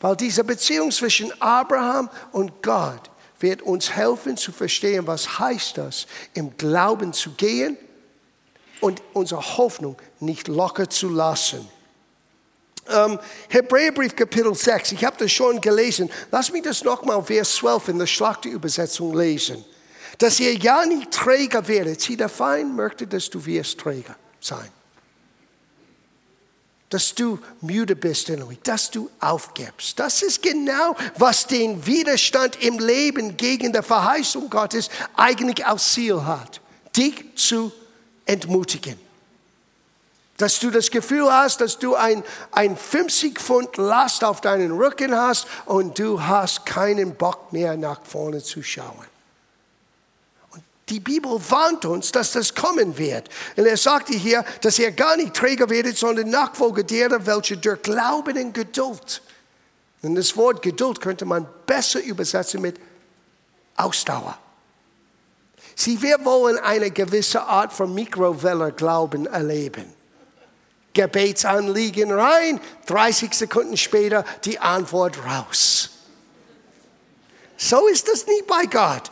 Weil 0.00 0.14
diese 0.14 0.44
Beziehung 0.44 0.92
zwischen 0.92 1.32
Abraham 1.40 2.08
und 2.30 2.62
Gott 2.62 3.10
wird 3.44 3.62
uns 3.62 3.94
helfen 3.94 4.36
zu 4.36 4.50
verstehen, 4.50 5.06
was 5.06 5.38
heißt 5.38 5.78
das, 5.78 6.06
im 6.32 6.56
Glauben 6.56 7.12
zu 7.12 7.32
gehen 7.32 7.76
und 8.80 9.02
unsere 9.12 9.56
Hoffnung 9.58 9.96
nicht 10.18 10.48
locker 10.48 10.88
zu 10.88 11.10
lassen. 11.10 11.68
Ähm, 12.88 13.18
Hebräerbrief 13.50 14.16
Kapitel 14.16 14.54
6, 14.54 14.92
ich 14.92 15.04
habe 15.04 15.16
das 15.18 15.30
schon 15.30 15.60
gelesen. 15.60 16.10
Lass 16.30 16.50
mich 16.50 16.62
das 16.62 16.82
nochmal, 16.84 17.22
Vers 17.22 17.54
12 17.56 17.88
in 17.88 17.98
der 17.98 18.06
Schlachterübersetzung 18.06 19.14
lesen. 19.14 19.64
Dass 20.18 20.40
ihr 20.40 20.54
ja 20.54 20.84
nicht 20.86 21.10
Träger 21.10 21.66
werdet. 21.68 22.00
Sieh, 22.00 22.16
der 22.16 22.28
Feind 22.28 22.74
möchte, 22.74 23.06
dass 23.06 23.28
du 23.28 23.44
wirst 23.44 23.78
Träger 23.78 24.16
sein. 24.40 24.70
Dass 26.90 27.14
du 27.14 27.38
müde 27.60 27.96
bist 27.96 28.30
dass 28.64 28.90
du 28.90 29.10
aufgibst. 29.18 29.98
Das 29.98 30.22
ist 30.22 30.42
genau, 30.42 30.94
was 31.16 31.46
den 31.46 31.84
Widerstand 31.86 32.62
im 32.62 32.78
Leben 32.78 33.36
gegen 33.36 33.72
die 33.72 33.82
Verheißung 33.82 34.48
Gottes 34.48 34.90
eigentlich 35.16 35.66
als 35.66 35.92
Ziel 35.92 36.24
hat. 36.24 36.60
Dich 36.96 37.24
zu 37.34 37.72
entmutigen. 38.26 38.98
Dass 40.36 40.58
du 40.58 40.70
das 40.70 40.90
Gefühl 40.90 41.32
hast, 41.32 41.60
dass 41.60 41.78
du 41.78 41.94
ein, 41.94 42.24
ein 42.50 42.76
50 42.76 43.38
Pfund 43.38 43.76
Last 43.76 44.24
auf 44.24 44.40
deinen 44.40 44.72
Rücken 44.72 45.14
hast 45.14 45.46
und 45.64 45.98
du 45.98 46.20
hast 46.20 46.66
keinen 46.66 47.14
Bock 47.14 47.52
mehr 47.52 47.76
nach 47.76 48.00
vorne 48.04 48.42
zu 48.42 48.62
schauen. 48.62 49.13
Die 50.90 51.00
Bibel 51.00 51.40
warnt 51.48 51.86
uns, 51.86 52.12
dass 52.12 52.32
das 52.32 52.54
kommen 52.54 52.98
wird. 52.98 53.30
Und 53.56 53.64
er 53.64 53.76
sagte 53.76 54.12
hier, 54.12 54.44
dass 54.60 54.78
er 54.78 54.92
gar 54.92 55.16
nicht 55.16 55.34
Träger 55.34 55.70
wird, 55.70 55.96
sondern 55.96 56.28
Nachfolger 56.28 56.82
derer, 56.82 57.24
welche 57.24 57.56
durch 57.56 57.80
Glauben 57.82 58.36
und 58.36 58.52
Geduld. 58.52 59.22
Und 60.02 60.16
das 60.16 60.36
Wort 60.36 60.60
Geduld 60.60 61.00
könnte 61.00 61.24
man 61.24 61.46
besser 61.66 62.02
übersetzen 62.02 62.60
mit 62.60 62.78
Ausdauer. 63.76 64.38
Sie, 65.74 66.00
wir 66.02 66.22
wollen 66.24 66.58
eine 66.58 66.90
gewisse 66.90 67.42
Art 67.42 67.72
von 67.72 67.92
Mikrowelle-Glauben 67.94 69.26
erleben. 69.26 69.92
Gebetsanliegen 70.92 72.12
rein, 72.12 72.60
30 72.86 73.34
Sekunden 73.34 73.76
später 73.76 74.24
die 74.44 74.58
Antwort 74.60 75.18
raus. 75.26 75.90
So 77.56 77.88
ist 77.88 78.06
das 78.08 78.26
nie 78.26 78.42
bei 78.46 78.66
Gott. 78.66 79.10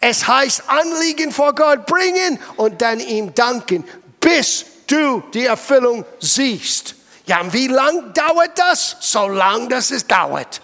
Es 0.00 0.26
heißt 0.26 0.68
Anliegen 0.68 1.32
vor 1.32 1.54
Gott 1.54 1.86
bringen 1.86 2.38
und 2.56 2.82
dann 2.82 3.00
ihm 3.00 3.34
danken, 3.34 3.84
bis 4.20 4.66
du 4.86 5.20
die 5.32 5.46
Erfüllung 5.46 6.04
siehst. 6.20 6.94
Ja, 7.26 7.40
und 7.40 7.52
wie 7.52 7.66
lang 7.66 8.12
dauert 8.12 8.58
das? 8.58 8.96
So 9.00 9.26
lang, 9.26 9.68
dass 9.68 9.90
es 9.90 10.06
dauert. 10.06 10.60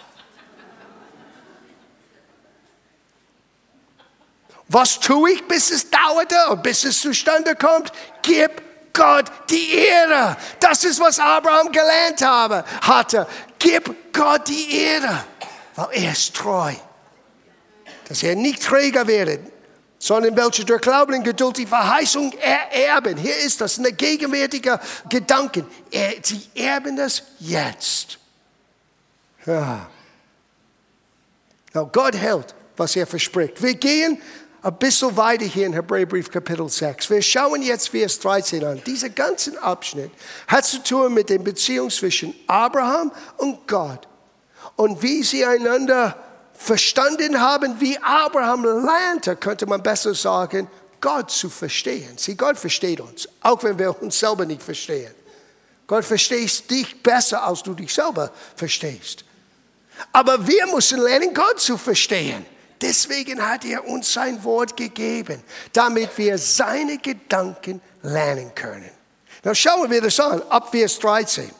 Was 4.69 4.99
tue 4.99 5.33
ich, 5.33 5.47
bis 5.47 5.71
es 5.71 5.89
dauerte 5.89 6.35
und 6.49 6.63
bis 6.63 6.83
es 6.83 7.01
zustande 7.01 7.55
kommt? 7.55 7.91
Gib 8.21 8.61
Gott 8.93 9.25
die 9.49 9.73
Ehre. 9.75 10.37
Das 10.59 10.83
ist, 10.83 10.99
was 10.99 11.19
Abraham 11.19 11.71
gelernt 11.71 12.21
habe, 12.21 12.63
hatte. 12.81 13.27
Gib 13.59 14.13
Gott 14.13 14.47
die 14.47 14.77
Ehre, 14.77 15.25
weil 15.75 15.89
er 15.91 16.11
ist 16.13 16.35
treu 16.35 16.73
dass 18.07 18.23
er 18.23 18.35
nicht 18.35 18.63
Träger 18.63 19.07
werde, 19.07 19.39
sondern 19.99 20.35
welche 20.35 20.65
durch 20.65 20.81
Glauben 20.81 21.15
und 21.15 21.23
Geduld 21.23 21.57
die 21.57 21.65
Verheißung 21.65 22.33
ererben. 22.33 23.17
Hier 23.17 23.37
ist 23.37 23.61
das, 23.61 23.77
ein 23.77 23.95
gegenwärtiger 23.95 24.79
Gedanke. 25.09 25.65
Sie 26.21 26.41
erben 26.55 26.97
das 26.97 27.23
jetzt. 27.39 28.17
Ja. 29.45 29.89
Now, 31.73 31.89
Gott 31.91 32.15
hält, 32.15 32.53
was 32.75 32.95
er 32.95 33.07
verspricht. 33.07 33.61
Wir 33.61 33.73
gehen 33.75 34.21
ein 34.61 34.77
bisschen 34.77 35.15
weiter 35.17 35.45
hier 35.45 35.65
in 35.65 35.73
Hebräerbrief 35.73 36.29
Kapitel 36.29 36.69
6. 36.69 37.09
Wir 37.09 37.21
schauen 37.21 37.61
jetzt 37.61 37.89
Vers 37.89 38.19
13 38.19 38.63
an. 38.63 38.81
Dieser 38.85 39.09
ganze 39.09 39.61
Abschnitt 39.61 40.11
hat 40.47 40.65
zu 40.65 40.81
tun 40.81 41.13
mit 41.13 41.29
der 41.29 41.39
Beziehung 41.39 41.89
zwischen 41.89 42.33
Abraham 42.47 43.11
und 43.37 43.67
Gott 43.67 44.07
und 44.75 45.01
wie 45.01 45.23
sie 45.23 45.45
einander 45.45 46.15
verstanden 46.63 47.39
haben, 47.41 47.79
wie 47.79 47.97
Abraham 47.99 48.63
lernte, 48.63 49.35
könnte 49.35 49.65
man 49.65 49.83
besser 49.83 50.13
sagen, 50.15 50.67
Gott 51.01 51.31
zu 51.31 51.49
verstehen. 51.49 52.17
Sieh, 52.17 52.35
Gott 52.35 52.57
versteht 52.57 53.01
uns, 53.01 53.27
auch 53.41 53.61
wenn 53.63 53.77
wir 53.77 54.01
uns 54.01 54.17
selber 54.17 54.45
nicht 54.45 54.63
verstehen. 54.63 55.13
Gott 55.85 56.05
versteht 56.05 56.69
dich 56.71 57.03
besser, 57.03 57.43
als 57.43 57.61
du 57.61 57.73
dich 57.73 57.93
selber 57.93 58.31
verstehst. 58.55 59.25
Aber 60.13 60.47
wir 60.47 60.65
müssen 60.67 60.99
lernen, 61.01 61.33
Gott 61.33 61.59
zu 61.59 61.77
verstehen. 61.77 62.45
Deswegen 62.81 63.45
hat 63.45 63.65
er 63.65 63.85
uns 63.85 64.11
sein 64.13 64.43
Wort 64.43 64.75
gegeben, 64.77 65.43
damit 65.73 66.17
wir 66.17 66.37
seine 66.37 66.97
Gedanken 66.97 67.81
lernen 68.01 68.55
können. 68.55 68.89
Now 69.43 69.53
schauen 69.53 69.91
wir 69.91 70.01
das 70.01 70.19
an, 70.19 70.41
ab 70.49 70.71
Vers 70.71 70.97
13. 70.99 71.51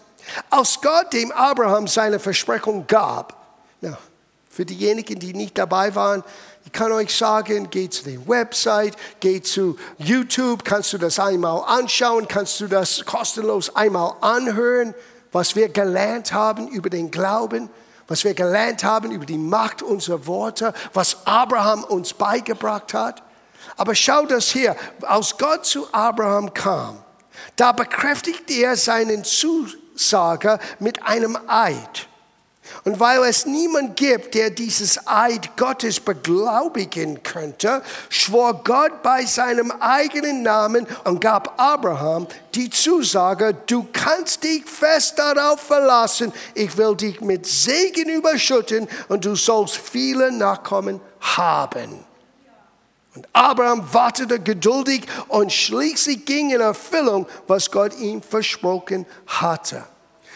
Als 0.49 0.79
Gott 0.81 1.11
dem 1.11 1.31
Abraham 1.33 1.87
seine 1.87 2.19
Versprechung 2.19 2.87
gab, 2.87 3.37
now, 3.81 3.97
für 4.53 4.65
diejenigen, 4.65 5.17
die 5.17 5.33
nicht 5.33 5.57
dabei 5.57 5.95
waren, 5.95 6.23
ich 6.65 6.71
kann 6.71 6.91
euch 6.91 7.15
sagen, 7.15 7.71
geht 7.71 7.93
zu 7.93 8.03
der 8.03 8.27
Website, 8.27 8.95
geht 9.19 9.47
zu 9.47 9.77
YouTube, 9.97 10.63
kannst 10.63 10.93
du 10.93 10.99
das 10.99 11.19
einmal 11.19 11.63
anschauen, 11.65 12.27
kannst 12.27 12.61
du 12.61 12.67
das 12.67 13.03
kostenlos 13.03 13.75
einmal 13.75 14.13
anhören, 14.21 14.93
was 15.31 15.55
wir 15.55 15.69
gelernt 15.69 16.33
haben 16.33 16.67
über 16.67 16.91
den 16.91 17.09
Glauben, 17.09 17.67
was 18.07 18.23
wir 18.23 18.35
gelernt 18.35 18.83
haben 18.83 19.11
über 19.11 19.25
die 19.25 19.39
Macht 19.39 19.81
unserer 19.81 20.27
Worte, 20.27 20.73
was 20.93 21.25
Abraham 21.25 21.83
uns 21.83 22.13
beigebracht 22.13 22.93
hat. 22.93 23.23
Aber 23.75 23.95
schau 23.95 24.27
das 24.27 24.49
hier, 24.49 24.75
als 25.01 25.35
Gott 25.35 25.65
zu 25.65 25.91
Abraham 25.91 26.53
kam, 26.53 27.01
da 27.55 27.71
bekräftigte 27.71 28.53
er 28.53 28.77
seinen 28.77 29.23
Zusager 29.23 30.59
mit 30.79 31.03
einem 31.03 31.37
Eid. 31.47 32.07
Und 32.83 32.99
weil 32.99 33.23
es 33.23 33.45
niemand 33.45 33.95
gibt, 33.95 34.33
der 34.35 34.49
dieses 34.49 34.99
Eid 35.07 35.55
Gottes 35.57 35.99
beglaubigen 35.99 37.23
könnte, 37.23 37.81
schwor 38.09 38.63
Gott 38.63 39.01
bei 39.03 39.25
seinem 39.25 39.71
eigenen 39.71 40.43
Namen 40.43 40.87
und 41.03 41.21
gab 41.21 41.59
Abraham 41.59 42.27
die 42.55 42.69
Zusage, 42.69 43.55
du 43.67 43.87
kannst 43.91 44.43
dich 44.43 44.65
fest 44.65 45.17
darauf 45.17 45.59
verlassen, 45.59 46.33
ich 46.53 46.77
will 46.77 46.95
dich 46.95 47.21
mit 47.21 47.45
Segen 47.45 48.09
überschütten 48.09 48.87
und 49.07 49.25
du 49.25 49.35
sollst 49.35 49.77
viele 49.77 50.31
Nachkommen 50.31 50.99
haben. 51.19 52.05
Und 53.15 53.27
Abraham 53.31 53.93
wartete 53.93 54.39
geduldig 54.39 55.05
und 55.27 55.51
schließlich 55.53 56.25
ging 56.25 56.49
in 56.49 56.61
Erfüllung, 56.61 57.27
was 57.47 57.69
Gott 57.69 57.95
ihm 57.99 58.21
versprochen 58.21 59.05
hatte. 59.27 59.83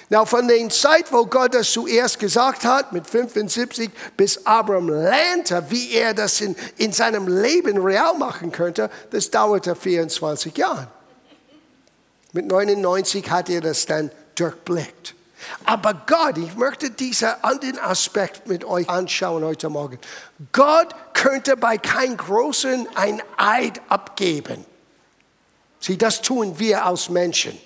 Now, 0.10 0.26
von 0.26 0.48
der 0.48 0.70
Zeit, 0.70 1.12
wo 1.12 1.26
Gott 1.26 1.54
das 1.54 1.72
zuerst 1.72 2.18
gesagt 2.18 2.64
hat, 2.64 2.94
mit 2.94 3.06
75, 3.06 3.92
bis 4.16 4.46
Abraham 4.46 4.88
lernte, 4.90 5.66
wie 5.70 5.92
er 5.92 6.14
das 6.14 6.40
in, 6.40 6.56
in 6.78 6.94
seinem 6.94 7.28
Leben 7.28 7.78
real 7.82 8.18
machen 8.18 8.54
könnte, 8.54 8.90
das 9.12 9.30
dauerte 9.30 9.76
24 9.76 10.58
Jahre. 10.58 10.88
Mit 12.32 12.48
99 12.48 13.30
hat 13.30 13.50
er 13.50 13.60
das 13.60 13.86
dann 13.86 14.10
durchblickt. 14.36 15.14
Aber 15.66 15.94
Gott, 16.06 16.38
ich 16.38 16.56
möchte 16.56 16.90
diesen 16.90 17.30
anderen 17.42 17.80
Aspekt 17.80 18.48
mit 18.48 18.64
euch 18.64 18.90
anschauen 18.90 19.44
heute 19.44 19.70
Morgen. 19.70 20.00
Gott 20.54 20.96
könnte 21.14 21.58
bei 21.58 21.78
keinem 21.78 22.18
Großen 22.18 22.88
ein 22.96 23.22
Eid 23.38 23.82
abgeben. 23.90 24.66
Sieh, 25.80 25.98
das 25.98 26.22
tun 26.22 26.60
wir 26.60 26.86
als 26.86 27.10
Menschen. 27.10 27.58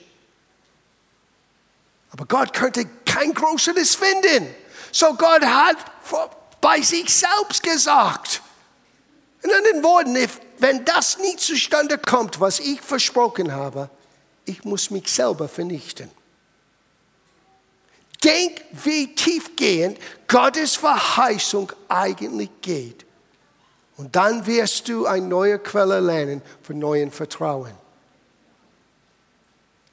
Aber 2.22 2.28
Gott 2.28 2.54
könnte 2.54 2.86
kein 3.04 3.34
Größeres 3.34 3.96
finden. 3.96 4.54
So 4.92 5.16
Gott 5.16 5.44
hat 5.44 5.78
bei 6.62 6.80
sich 6.80 7.12
selbst 7.12 7.64
gesagt. 7.64 8.44
In 9.42 9.50
anderen 9.52 9.84
Worten, 9.84 10.16
wenn 10.60 10.86
das 10.86 11.18
nie 11.18 11.36
zustande 11.38 11.98
kommt, 11.98 12.40
was 12.40 12.60
ich 12.60 12.80
versprochen 12.80 13.52
habe, 13.52 13.90
ich 14.46 14.64
muss 14.64 14.92
mich 14.92 15.12
selber 15.12 15.50
vernichten. 15.50 16.12
Denk, 18.24 18.66
wie 18.84 19.16
tiefgehend 19.16 19.98
Gottes 20.28 20.76
Verheißung 20.76 21.72
eigentlich 21.90 22.52
geht. 22.62 23.04
Und 23.98 24.16
dann 24.16 24.46
wirst 24.46 24.88
du 24.88 25.08
eine 25.08 25.26
neue 25.26 25.58
Quelle 25.58 26.00
lernen 26.00 26.44
für 26.62 26.76
neuen 26.76 27.10
Vertrauen. 27.10 27.74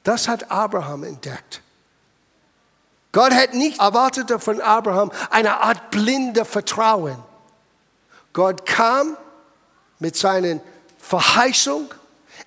Das 0.03 0.27
hat 0.27 0.51
Abraham 0.51 1.05
entdeckt. 1.05 1.63
Gott 3.11 3.33
hat 3.33 3.53
nicht 3.53 3.79
erwartet 3.79 4.31
von 4.41 4.61
Abraham 4.61 5.11
eine 5.29 5.61
Art 5.61 5.89
blinder 5.89 6.45
Vertrauen. 6.45 7.17
Gott 8.33 8.65
kam 8.65 9.17
mit 9.97 10.15
seinen 10.15 10.61
Verheißung. 10.99 11.93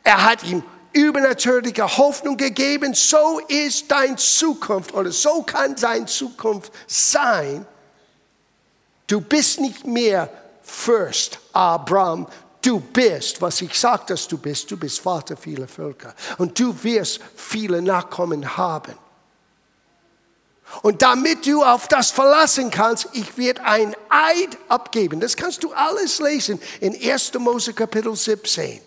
Er 0.04 0.24
hat 0.24 0.44
ihm 0.44 0.62
übernatürliche 0.92 1.96
Hoffnung 1.96 2.36
gegeben. 2.36 2.94
So 2.94 3.40
ist 3.48 3.90
dein 3.90 4.16
Zukunft 4.16 4.94
oder 4.94 5.10
so 5.10 5.42
kann 5.42 5.74
dein 5.74 6.06
Zukunft 6.06 6.72
sein. 6.86 7.66
Du 9.06 9.20
bist 9.20 9.60
nicht 9.60 9.86
mehr 9.86 10.30
Fürst 10.62 11.40
Abraham. 11.52 12.28
Du 12.60 12.78
bist, 12.78 13.42
was 13.42 13.60
ich 13.60 13.78
sage, 13.78 14.04
dass 14.06 14.28
du 14.28 14.38
bist. 14.38 14.70
Du 14.70 14.76
bist 14.76 15.00
Vater 15.00 15.36
vieler 15.36 15.66
Völker. 15.66 16.14
Und 16.38 16.58
du 16.58 16.74
wirst 16.84 17.20
viele 17.34 17.82
Nachkommen 17.82 18.56
haben. 18.56 18.94
Und 20.80 21.02
damit 21.02 21.46
du 21.46 21.62
auf 21.62 21.86
das 21.86 22.10
verlassen 22.10 22.70
kannst, 22.70 23.08
ich 23.12 23.36
werde 23.36 23.62
ein 23.64 23.94
Eid 24.08 24.56
abgeben. 24.68 25.20
Das 25.20 25.36
kannst 25.36 25.62
du 25.62 25.72
alles 25.72 26.18
lesen 26.18 26.60
in 26.80 26.94
1. 26.94 27.34
Mose 27.34 27.74
Kapitel 27.74 28.16
17. 28.16 28.80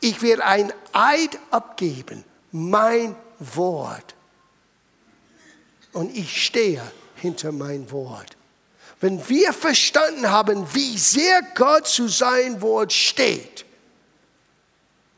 Ich 0.00 0.20
werde 0.20 0.44
ein 0.44 0.72
Eid 0.92 1.38
abgeben, 1.50 2.24
mein 2.50 3.14
Wort. 3.38 4.16
Und 5.92 6.16
ich 6.16 6.44
stehe 6.44 6.82
hinter 7.16 7.52
mein 7.52 7.90
Wort. 7.92 8.36
Wenn 9.00 9.28
wir 9.28 9.52
verstanden 9.52 10.30
haben, 10.30 10.66
wie 10.74 10.98
sehr 10.98 11.42
Gott 11.54 11.86
zu 11.86 12.08
sein 12.08 12.60
Wort 12.60 12.92
steht, 12.92 13.64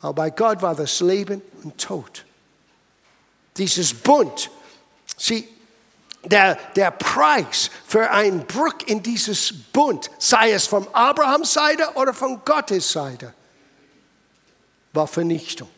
aber 0.01 0.13
bei 0.15 0.31
Gott 0.31 0.61
war 0.61 0.75
das 0.75 1.01
Leben 1.01 1.41
und 1.63 1.79
Tod. 1.79 2.27
Dieses 3.57 3.95
Bund, 3.95 4.51
sie, 5.17 5.49
der, 6.25 6.57
der 6.77 6.91
Preis 6.91 7.71
für 7.87 8.11
einen 8.11 8.47
Bruch 8.47 8.75
in 8.87 9.03
dieses 9.03 9.53
Bund, 9.73 10.11
sei 10.19 10.53
es 10.53 10.67
von 10.67 10.87
Abrahams 10.95 11.53
Seite 11.53 11.93
oder 11.95 12.15
von 12.15 12.45
Gottes 12.45 12.91
Seite, 12.91 13.35
war 14.93 15.07
Vernichtung. 15.07 15.69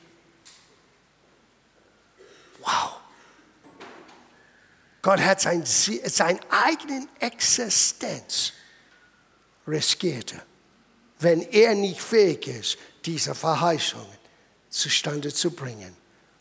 Wow. 2.61 3.01
Gott 5.03 5.21
hat 5.21 5.41
sein, 5.41 5.65
seine 5.65 6.41
eigene 6.51 7.07
Existenz 7.21 8.53
riskiert, 9.67 10.35
wenn 11.21 11.43
er 11.43 11.75
nicht 11.75 12.01
fähig 12.01 12.47
ist, 12.49 12.79
diese 13.05 13.35
Verheißungen 13.35 14.19
zustande 14.69 15.33
zu 15.33 15.51
bringen 15.53 15.97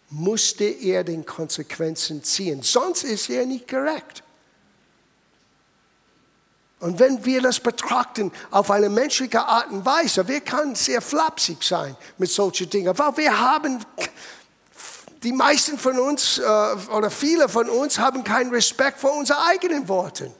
musste 0.10 0.66
er 0.66 1.04
den 1.04 1.26
Konsequenzen 1.26 2.24
ziehen. 2.24 2.62
Sonst 2.62 3.04
ist 3.04 3.30
er 3.30 3.46
nicht 3.46 3.68
gerecht. 3.68 4.24
Und 6.80 7.00
wenn 7.00 7.24
wir 7.26 7.42
das 7.42 7.60
betrachten 7.60 8.32
auf 8.52 8.70
eine 8.70 8.90
menschliche 8.90 9.42
Art 9.42 9.72
und 9.72 9.86
Weise, 9.86 10.28
wir 10.28 10.42
können 10.42 10.76
sehr 10.76 11.02
flapsig 11.02 11.64
sein 11.64 11.96
mit 12.18 12.30
solchen 12.30 12.70
Dingen, 12.70 12.98
weil 12.98 13.18
wir 13.18 13.40
haben, 13.40 13.84
die 15.24 15.32
meisten 15.32 15.80
von 15.80 15.98
uns 15.98 16.38
äh, 16.38 16.44
oder 16.92 17.10
viele 17.10 17.50
von 17.50 17.70
uns 17.70 17.98
haben 17.98 18.24
keinen 18.24 18.52
Respekt 18.52 19.00
vor 19.00 19.16
unseren 19.16 19.40
eigenen 19.48 19.88
Worten. 19.88 20.32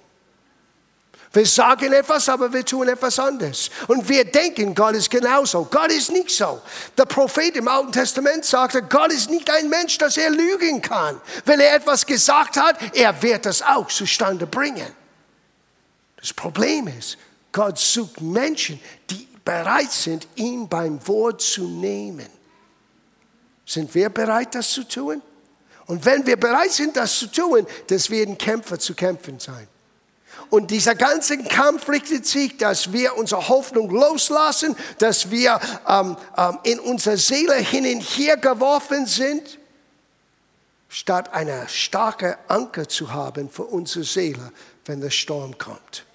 Wir 1.36 1.46
sagen 1.46 1.92
etwas, 1.92 2.30
aber 2.30 2.54
wir 2.54 2.64
tun 2.64 2.88
etwas 2.88 3.20
anderes. 3.20 3.70
Und 3.90 4.08
wir 4.08 4.24
denken, 4.24 4.74
Gott 4.74 4.96
ist 4.96 5.10
genauso. 5.10 5.66
Gott 5.66 5.92
ist 5.92 6.10
nicht 6.10 6.30
so. 6.30 6.62
Der 6.98 7.04
Prophet 7.04 7.58
im 7.58 7.68
Alten 7.68 7.92
Testament 7.92 8.46
sagte, 8.46 8.82
Gott 8.84 9.12
ist 9.12 9.30
nicht 9.30 9.50
ein 9.50 9.68
Mensch, 9.68 9.98
dass 9.98 10.16
er 10.16 10.30
lügen 10.30 10.82
kann. 10.82 11.20
Wenn 11.44 11.60
er 11.60 11.76
etwas 11.76 12.06
gesagt 12.06 12.56
hat, 12.56 12.78
er 12.96 13.22
wird 13.22 13.46
das 13.46 13.62
auch 13.62 13.88
zustande 13.88 14.48
bringen. 14.48 14.88
Das 16.16 16.32
Problem 16.32 16.88
ist, 16.88 17.18
Gott 17.52 17.80
sucht 17.80 18.22
Menschen, 18.22 18.80
die 19.10 19.28
bereit 19.44 19.92
sind, 19.92 20.30
ihn 20.36 20.70
beim 20.70 21.06
Wort 21.06 21.42
zu 21.42 21.68
nehmen. 21.68 22.30
Sind 23.66 23.94
wir 23.94 24.08
bereit, 24.08 24.56
das 24.56 24.70
zu 24.72 24.88
tun? 24.88 25.22
Und 25.86 26.06
wenn 26.06 26.26
wir 26.26 26.38
bereit 26.38 26.72
sind, 26.72 26.96
das 26.96 27.20
zu 27.20 27.28
tun, 27.28 27.68
das 27.88 28.10
werden 28.10 28.38
Kämpfer 28.38 28.80
zu 28.80 28.96
kämpfen 28.96 29.38
sein. 29.38 29.68
Und 30.50 30.72
dieser 30.72 30.96
ganze 30.96 31.38
Kampf 31.44 31.90
richtet 31.90 32.26
sich, 32.26 32.58
dass 32.58 32.92
wir 32.94 33.18
unsere 33.18 33.48
Hoffnung 33.48 33.90
loslassen, 33.90 34.76
dass 35.00 35.32
wir 35.32 35.60
ähm, 35.88 36.18
ähm, 36.38 36.60
in 36.64 36.80
unsere 36.80 37.18
Seele 37.18 37.56
hin 37.56 37.86
und 37.86 38.02
her 38.02 38.38
geworfen 38.38 39.06
sind, 39.06 39.60
statt 40.90 41.34
eine 41.34 41.68
starke 41.68 42.38
Anker 42.48 42.88
zu 42.88 43.12
haben 43.12 43.50
für 43.50 43.64
unsere 43.64 44.06
Seele, 44.06 44.52
wenn 44.86 45.02
der 45.02 45.10
Sturm 45.10 45.58
kommt. 45.58 46.06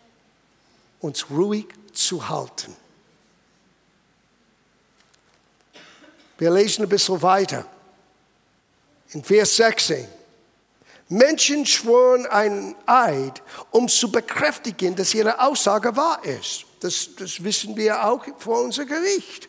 Uns 1.01 1.31
ruhig 1.31 1.67
zu 1.93 2.29
halten. 2.29 2.77
Wir 6.39 6.51
lesen 6.51 6.85
ein 6.85 6.89
bisschen 6.89 7.21
weiter. 7.21 7.67
In 9.11 9.23
Vers 9.23 9.57
16. 9.57 10.20
Menschen 11.11 11.67
schworen 11.67 12.25
einen 12.27 12.77
Eid, 12.87 13.43
um 13.73 13.89
zu 13.89 14.13
bekräftigen, 14.13 14.95
dass 14.95 15.13
ihre 15.13 15.41
Aussage 15.41 15.97
wahr 15.97 16.25
ist. 16.25 16.67
Das, 16.81 17.11
das 17.17 17.43
wissen 17.43 17.77
wir 17.77 18.05
auch 18.05 18.25
vor 18.39 18.63
unser 18.63 18.87
Gericht. 18.87 19.49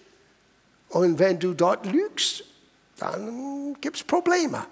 Und 0.89 1.19
wenn 1.19 1.39
du 1.39 1.53
dort 1.53 1.85
lügst, 1.85 2.43
dann 2.97 3.77
gibt 3.79 3.97
es 3.97 4.03
Probleme. 4.03 4.65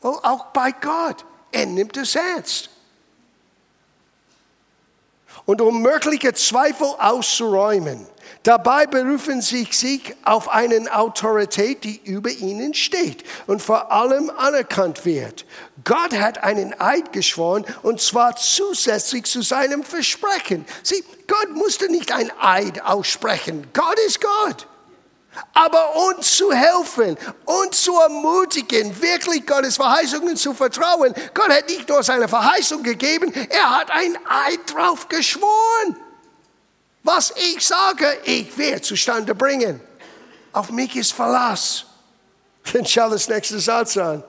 Und 0.00 0.24
auch 0.24 0.46
bei 0.46 0.72
Gott. 0.72 1.24
Er 1.52 1.66
nimmt 1.66 1.96
es 1.96 2.16
ernst. 2.16 2.68
Und 5.46 5.60
um 5.62 5.80
mögliche 5.80 6.34
Zweifel 6.34 6.88
auszuräumen, 6.98 8.06
Dabei 8.46 8.86
berufen 8.86 9.42
sie 9.42 9.66
sich 9.70 10.14
auf 10.22 10.48
eine 10.48 10.94
Autorität, 10.94 11.82
die 11.82 12.00
über 12.04 12.30
ihnen 12.30 12.74
steht 12.74 13.24
und 13.48 13.60
vor 13.60 13.90
allem 13.90 14.30
anerkannt 14.30 15.04
wird. 15.04 15.44
Gott 15.82 16.12
hat 16.12 16.44
einen 16.44 16.72
Eid 16.80 17.12
geschworen 17.12 17.64
und 17.82 18.00
zwar 18.00 18.36
zusätzlich 18.36 19.24
zu 19.24 19.42
seinem 19.42 19.82
Versprechen. 19.82 20.64
Sieh, 20.84 21.02
Gott 21.26 21.56
musste 21.56 21.90
nicht 21.90 22.12
ein 22.12 22.30
Eid 22.40 22.84
aussprechen. 22.84 23.66
Gott 23.72 23.98
ist 24.06 24.20
Gott. 24.20 24.68
Aber 25.54 25.94
uns 26.08 26.36
zu 26.36 26.52
helfen, 26.52 27.16
uns 27.44 27.82
zu 27.82 27.94
ermutigen, 27.98 29.00
wirklich 29.00 29.46
Gottes 29.46 29.76
Verheißungen 29.76 30.36
zu 30.36 30.54
vertrauen. 30.54 31.14
Gott 31.34 31.48
hat 31.48 31.68
nicht 31.68 31.88
nur 31.88 32.02
seine 32.02 32.28
Verheißung 32.28 32.82
gegeben, 32.82 33.32
er 33.50 33.78
hat 33.78 33.90
ein 33.90 34.16
Eid 34.26 34.60
drauf 34.72 35.08
geschworen. 35.08 35.96
Was 37.02 37.32
ich 37.36 37.64
sage, 37.64 38.18
ich 38.24 38.56
werde 38.58 38.82
zustande 38.82 39.34
bringen. 39.34 39.80
Auf 40.52 40.70
mich 40.70 40.96
ist 40.96 41.12
Verlass. 41.12 41.84
Dann 42.72 42.84
schau 42.84 43.10
das 43.10 43.28
nächste 43.28 43.60
Satz 43.60 43.96
an. 43.96 44.24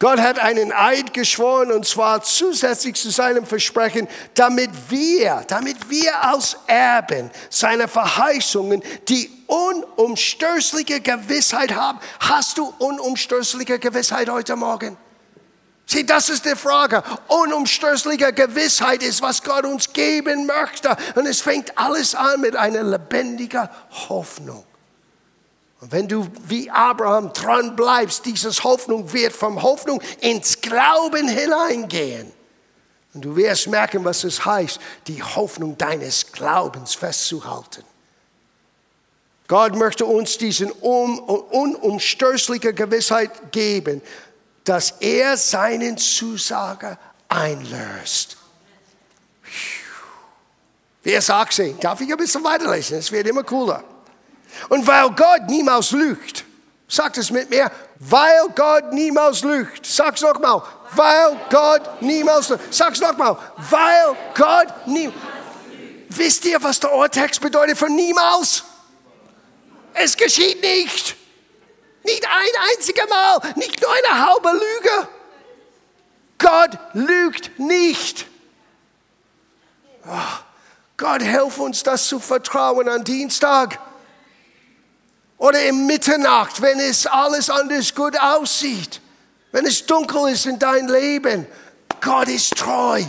Gott 0.00 0.18
hat 0.18 0.38
einen 0.38 0.72
Eid 0.72 1.12
geschworen 1.12 1.70
und 1.70 1.86
zwar 1.86 2.22
zusätzlich 2.22 2.96
zu 2.96 3.10
seinem 3.10 3.44
Versprechen, 3.44 4.08
damit 4.32 4.70
wir, 4.88 5.44
damit 5.46 5.90
wir 5.90 6.24
als 6.24 6.56
Erben 6.66 7.30
seine 7.50 7.86
Verheißungen, 7.86 8.82
die 9.08 9.30
unumstößliche 9.46 11.02
Gewissheit 11.02 11.74
haben. 11.74 12.00
Hast 12.18 12.56
du 12.56 12.72
unumstößliche 12.78 13.78
Gewissheit 13.78 14.30
heute 14.30 14.56
Morgen? 14.56 14.96
Sieh, 15.84 16.06
das 16.06 16.30
ist 16.30 16.46
die 16.46 16.56
Frage. 16.56 17.02
Unumstößliche 17.28 18.32
Gewissheit 18.32 19.02
ist, 19.02 19.20
was 19.20 19.42
Gott 19.42 19.66
uns 19.66 19.92
geben 19.92 20.46
möchte. 20.46 20.96
Und 21.14 21.26
es 21.26 21.42
fängt 21.42 21.76
alles 21.76 22.14
an 22.14 22.40
mit 22.40 22.56
einer 22.56 22.84
lebendigen 22.84 23.68
Hoffnung. 24.08 24.64
Und 25.80 25.92
wenn 25.92 26.08
du 26.08 26.26
wie 26.46 26.70
Abraham 26.70 27.32
dran 27.32 27.76
bleibst, 27.76 28.26
dieses 28.26 28.64
Hoffnung 28.64 29.12
wird 29.12 29.32
vom 29.32 29.62
Hoffnung 29.62 30.02
ins 30.20 30.60
Glauben 30.60 31.28
hineingehen. 31.28 32.32
Und 33.14 33.24
du 33.24 33.34
wirst 33.34 33.68
merken, 33.68 34.04
was 34.04 34.24
es 34.24 34.44
heißt, 34.44 34.78
die 35.06 35.22
Hoffnung 35.22 35.78
deines 35.78 36.32
Glaubens 36.32 36.94
festzuhalten. 36.94 37.82
Gott 39.48 39.74
möchte 39.74 40.04
uns 40.06 40.38
diesen 40.38 40.70
unumstößliche 40.70 42.72
Gewissheit 42.72 43.50
geben 43.50 44.00
dass 44.64 44.94
er 45.00 45.36
seinen 45.36 45.96
Zusager 45.98 46.98
einlöst. 47.28 48.36
Vers 51.02 51.30
18, 51.30 51.80
darf 51.80 52.00
ich 52.00 52.10
ein 52.10 52.16
bisschen 52.16 52.44
weiterlesen? 52.44 52.98
Es 52.98 53.10
wird 53.10 53.26
immer 53.26 53.42
cooler. 53.42 53.82
Und 54.68 54.86
weil 54.86 55.10
Gott 55.10 55.48
niemals 55.48 55.92
lügt, 55.92 56.44
sagt 56.88 57.18
es 57.18 57.30
mit 57.30 57.50
mir, 57.50 57.70
weil 57.98 58.48
Gott 58.54 58.92
niemals 58.92 59.42
lügt. 59.42 59.86
Sag's 59.86 60.20
nochmal, 60.20 60.62
weil 60.94 61.40
Gott 61.50 62.02
niemals 62.02 62.48
lügt. 62.48 62.72
Sag's 62.74 63.00
nochmal, 63.00 63.36
weil 63.56 64.16
Gott 64.34 64.86
niemals 64.86 65.16
Wisst 66.12 66.44
ihr, 66.44 66.60
was 66.60 66.80
der 66.80 66.92
Urtext 66.92 67.40
bedeutet 67.40 67.78
für 67.78 67.88
niemals? 67.88 68.64
Es 69.94 70.16
geschieht 70.16 70.60
nicht. 70.60 71.14
Nicht 72.02 72.26
ein 72.26 72.72
einziges 72.72 73.08
Mal, 73.08 73.40
nicht 73.54 73.80
nur 73.80 73.90
eine 73.92 74.26
halbe 74.26 74.50
Lüge. 74.50 75.08
Gott 76.38 76.78
lügt 76.94 77.58
nicht. 77.60 78.26
Oh, 80.04 80.38
Gott, 80.96 81.22
hilf 81.22 81.58
uns, 81.58 81.84
das 81.84 82.08
zu 82.08 82.18
vertrauen 82.18 82.88
an 82.88 83.04
Dienstag. 83.04 83.78
Oder 85.40 85.64
im 85.64 85.86
Mitternacht, 85.86 86.60
wenn 86.60 86.78
es 86.78 87.06
alles 87.06 87.48
anders 87.48 87.94
gut 87.94 88.14
aussieht. 88.20 89.00
Wenn 89.52 89.64
es 89.64 89.86
dunkel 89.86 90.28
ist 90.28 90.44
in 90.44 90.58
dein 90.58 90.86
Leben. 90.86 91.46
Gott 91.98 92.28
ist 92.28 92.54
treu. 92.56 93.02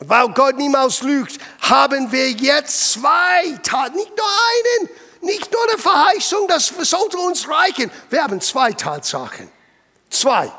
Weil 0.00 0.28
Gott 0.30 0.56
niemals 0.56 1.02
lügt, 1.02 1.38
haben 1.60 2.10
wir 2.10 2.32
jetzt 2.32 2.90
zwei 2.90 3.56
Taten, 3.62 3.94
nicht 3.94 4.10
nur 4.16 4.26
einen, 4.26 4.88
nicht 5.20 5.52
nur 5.52 5.62
eine 5.68 5.78
Verheißung, 5.78 6.48
das 6.48 6.66
sollte 6.66 7.18
uns 7.18 7.48
reichen. 7.48 7.88
Wir 8.08 8.24
haben 8.24 8.40
zwei 8.40 8.72
Tatsachen. 8.72 9.48
Zwei. 10.10 10.50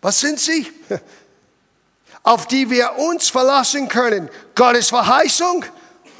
Was 0.00 0.20
sind 0.20 0.40
sie? 0.40 0.72
Auf 2.22 2.46
die 2.46 2.70
wir 2.70 2.96
uns 2.96 3.28
verlassen 3.28 3.88
können. 3.90 4.30
Gottes 4.54 4.88
Verheißung 4.88 5.66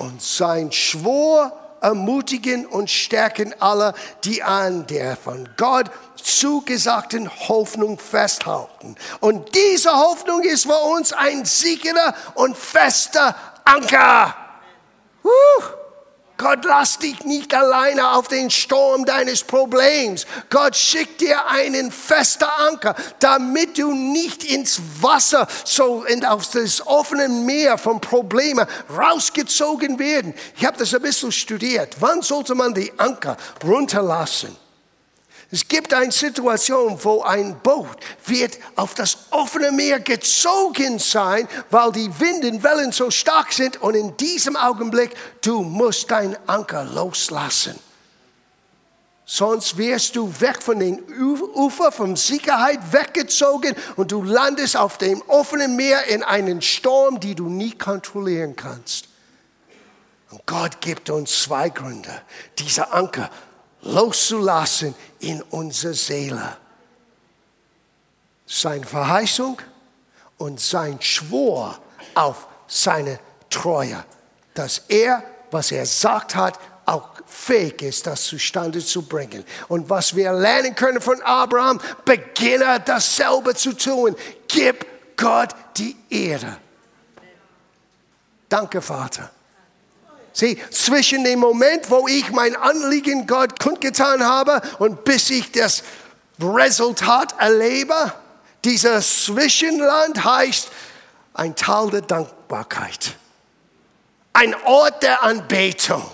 und 0.02 0.20
sein 0.20 0.72
Schwur 0.72 1.52
ermutigen 1.80 2.66
und 2.66 2.90
stärken 2.90 3.54
alle, 3.60 3.94
die 4.24 4.42
an 4.42 4.86
der 4.86 5.16
von 5.16 5.48
Gott 5.56 5.90
zugesagten 6.16 7.30
Hoffnung 7.48 7.98
festhalten. 7.98 8.96
Und 9.20 9.54
diese 9.54 9.92
Hoffnung 9.92 10.42
ist 10.42 10.64
für 10.64 10.80
uns 10.96 11.12
ein 11.12 11.44
sicherer 11.44 12.14
und 12.34 12.56
fester 12.56 13.34
Anker. 13.64 14.34
Uh. 15.24 15.81
Gott 16.42 16.64
lass 16.64 16.98
dich 16.98 17.22
nicht 17.22 17.54
alleine 17.54 18.16
auf 18.16 18.26
den 18.26 18.50
Sturm 18.50 19.04
deines 19.04 19.44
Problems. 19.44 20.26
Gott 20.50 20.74
schickt 20.74 21.20
dir 21.20 21.46
einen 21.46 21.92
festen 21.92 22.48
Anker, 22.68 22.96
damit 23.20 23.78
du 23.78 23.94
nicht 23.94 24.42
ins 24.42 24.80
Wasser, 25.00 25.46
so 25.64 26.02
in, 26.02 26.24
auf 26.24 26.50
das 26.50 26.84
offene 26.84 27.28
Meer 27.28 27.78
von 27.78 28.00
Problemen 28.00 28.66
rausgezogen 28.92 30.00
werden. 30.00 30.34
Ich 30.56 30.66
habe 30.66 30.76
das 30.78 30.92
ein 30.92 31.02
bisschen 31.02 31.30
studiert. 31.30 31.94
Wann 32.00 32.22
sollte 32.22 32.56
man 32.56 32.74
die 32.74 32.92
Anker 32.98 33.36
runterlassen? 33.64 34.56
Es 35.54 35.68
gibt 35.68 35.92
eine 35.92 36.10
Situation, 36.10 36.98
wo 37.02 37.20
ein 37.20 37.60
Boot 37.60 37.98
wird 38.24 38.58
auf 38.74 38.94
das 38.94 39.18
offene 39.28 39.70
Meer 39.70 40.00
gezogen 40.00 40.98
sein, 40.98 41.46
weil 41.68 41.92
die 41.92 42.08
Windenwellen 42.18 42.90
so 42.90 43.10
stark 43.10 43.52
sind 43.52 43.80
und 43.82 43.94
in 43.94 44.16
diesem 44.16 44.56
Augenblick 44.56 45.10
du 45.42 45.60
musst 45.60 46.10
deinen 46.10 46.38
Anker 46.46 46.84
loslassen. 46.84 47.78
Sonst 49.26 49.76
wirst 49.76 50.16
du 50.16 50.32
weg 50.40 50.62
von 50.62 50.78
den 50.78 51.02
Ufer, 51.54 51.92
von 51.92 52.16
Sicherheit 52.16 52.80
weggezogen 52.90 53.76
und 53.96 54.10
du 54.10 54.22
landest 54.22 54.78
auf 54.78 54.96
dem 54.96 55.20
offenen 55.26 55.76
Meer 55.76 56.06
in 56.06 56.22
einen 56.22 56.62
Sturm, 56.62 57.20
die 57.20 57.34
du 57.34 57.50
nie 57.50 57.72
kontrollieren 57.72 58.56
kannst. 58.56 59.08
Und 60.30 60.46
Gott 60.46 60.80
gibt 60.80 61.10
uns 61.10 61.42
zwei 61.42 61.68
Gründe, 61.68 62.22
dieser 62.58 62.94
Anker 62.94 63.28
loszulassen 63.82 64.94
in 65.20 65.42
unsere 65.42 65.94
Seele. 65.94 66.56
Seine 68.46 68.86
Verheißung 68.86 69.60
und 70.38 70.60
sein 70.60 71.00
Schwur 71.00 71.78
auf 72.14 72.48
seine 72.66 73.18
Treue, 73.50 74.04
dass 74.54 74.82
er, 74.88 75.22
was 75.50 75.72
er 75.72 75.86
sagt 75.86 76.34
hat, 76.34 76.58
auch 76.84 77.10
fähig 77.26 77.82
ist, 77.82 78.06
das 78.06 78.24
zustande 78.24 78.80
zu 78.84 79.02
bringen. 79.02 79.44
Und 79.68 79.88
was 79.88 80.16
wir 80.16 80.32
lernen 80.32 80.74
können 80.74 81.00
von 81.00 81.20
Abraham, 81.22 81.80
beginne 82.04 82.80
dasselbe 82.84 83.54
zu 83.54 83.72
tun. 83.72 84.16
Gib 84.48 85.16
Gott 85.16 85.54
die 85.76 85.96
Ehre. 86.10 86.58
Danke, 88.48 88.82
Vater. 88.82 89.30
Sieh, 90.32 90.58
zwischen 90.70 91.24
dem 91.24 91.40
Moment, 91.40 91.90
wo 91.90 92.08
ich 92.08 92.30
mein 92.30 92.56
Anliegen 92.56 93.26
Gott 93.26 93.60
kundgetan 93.60 94.24
habe 94.24 94.62
und 94.78 95.04
bis 95.04 95.28
ich 95.30 95.52
das 95.52 95.82
Resultat 96.40 97.34
erlebe, 97.38 98.12
dieses 98.64 99.24
Zwischenland 99.26 100.24
heißt 100.24 100.68
ein 101.34 101.54
Teil 101.54 101.90
der 101.90 102.02
Dankbarkeit, 102.02 103.16
ein 104.32 104.54
Ort 104.64 105.02
der 105.02 105.22
Anbetung. 105.22 106.10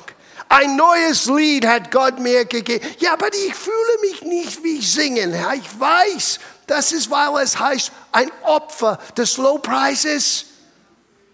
Ein 0.50 0.76
neues 0.76 1.26
Lied 1.26 1.66
hat 1.66 1.90
Gott 1.90 2.18
mir 2.18 2.46
gegeben. 2.46 2.85
Ja, 3.00 3.12
aber 3.12 3.28
ich 3.35 3.54
fühle 3.54 4.00
mich 4.00 4.22
nicht 4.22 4.64
wie 4.64 4.81
singen. 4.81 5.35
Ich 5.35 5.81
weiß, 5.81 6.40
das 6.66 6.92
ist, 6.92 7.11
weil 7.11 7.42
es 7.42 7.59
heißt, 7.59 7.92
ein 8.12 8.31
Opfer 8.44 8.98
des 9.14 9.37
Lobpreises 9.37 10.46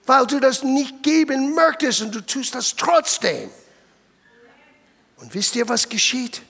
weil 0.06 0.26
du 0.26 0.40
das 0.40 0.62
nicht 0.62 1.02
geben 1.02 1.54
möchtest 1.54 2.02
und 2.02 2.14
du 2.14 2.20
tust 2.20 2.54
das 2.54 2.74
trotzdem. 2.76 3.50
Und 5.16 5.34
wisst 5.34 5.56
ihr, 5.56 5.68
was 5.68 5.88
geschieht? 5.88 6.42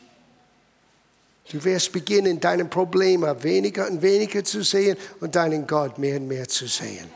Du 1.50 1.62
wirst 1.62 1.92
beginnen, 1.92 2.40
deine 2.40 2.64
Probleme 2.64 3.42
weniger 3.42 3.86
und 3.88 4.00
weniger 4.02 4.42
zu 4.42 4.62
sehen 4.62 4.96
und 5.20 5.36
deinen 5.36 5.66
Gott 5.66 5.98
mehr 5.98 6.16
und 6.16 6.26
mehr 6.26 6.48
zu 6.48 6.66
sehen. 6.66 7.10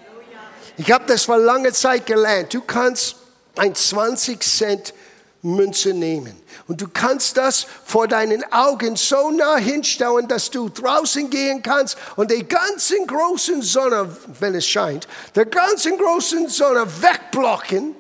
Ich 0.77 0.93
habe 0.93 1.05
das 1.07 1.25
vor 1.25 1.39
langer 1.39 1.73
Zeit 1.73 2.07
gelernt. 2.07 2.55
Du 2.55 2.61
kannst 2.61 3.17
ein 3.57 3.75
20 3.75 4.41
Cent 4.43 4.95
Münze 5.43 5.95
nehmen. 5.95 6.35
Und 6.67 6.81
du 6.81 6.89
kannst 6.89 7.37
das 7.37 7.67
vor 7.85 8.09
deinen 8.09 8.45
Augen 8.53 8.97
so 8.97 9.31
nah 9.31 9.57
hinstellen, 9.57 10.27
dass 10.27 10.51
du 10.51 10.69
draußen 10.69 11.31
gehen 11.31 11.63
kannst 11.63 11.97
und 12.17 12.31
die 12.31 12.47
ganzen 12.47 13.07
großen 13.07 13.63
Sonne, 13.63 14.17
wenn 14.41 14.55
es 14.55 14.67
scheint, 14.67 15.07
der 15.35 15.47
ganzen 15.47 15.97
großen 15.97 16.49
Sonne 16.49 16.87
wegblocken 17.01 17.95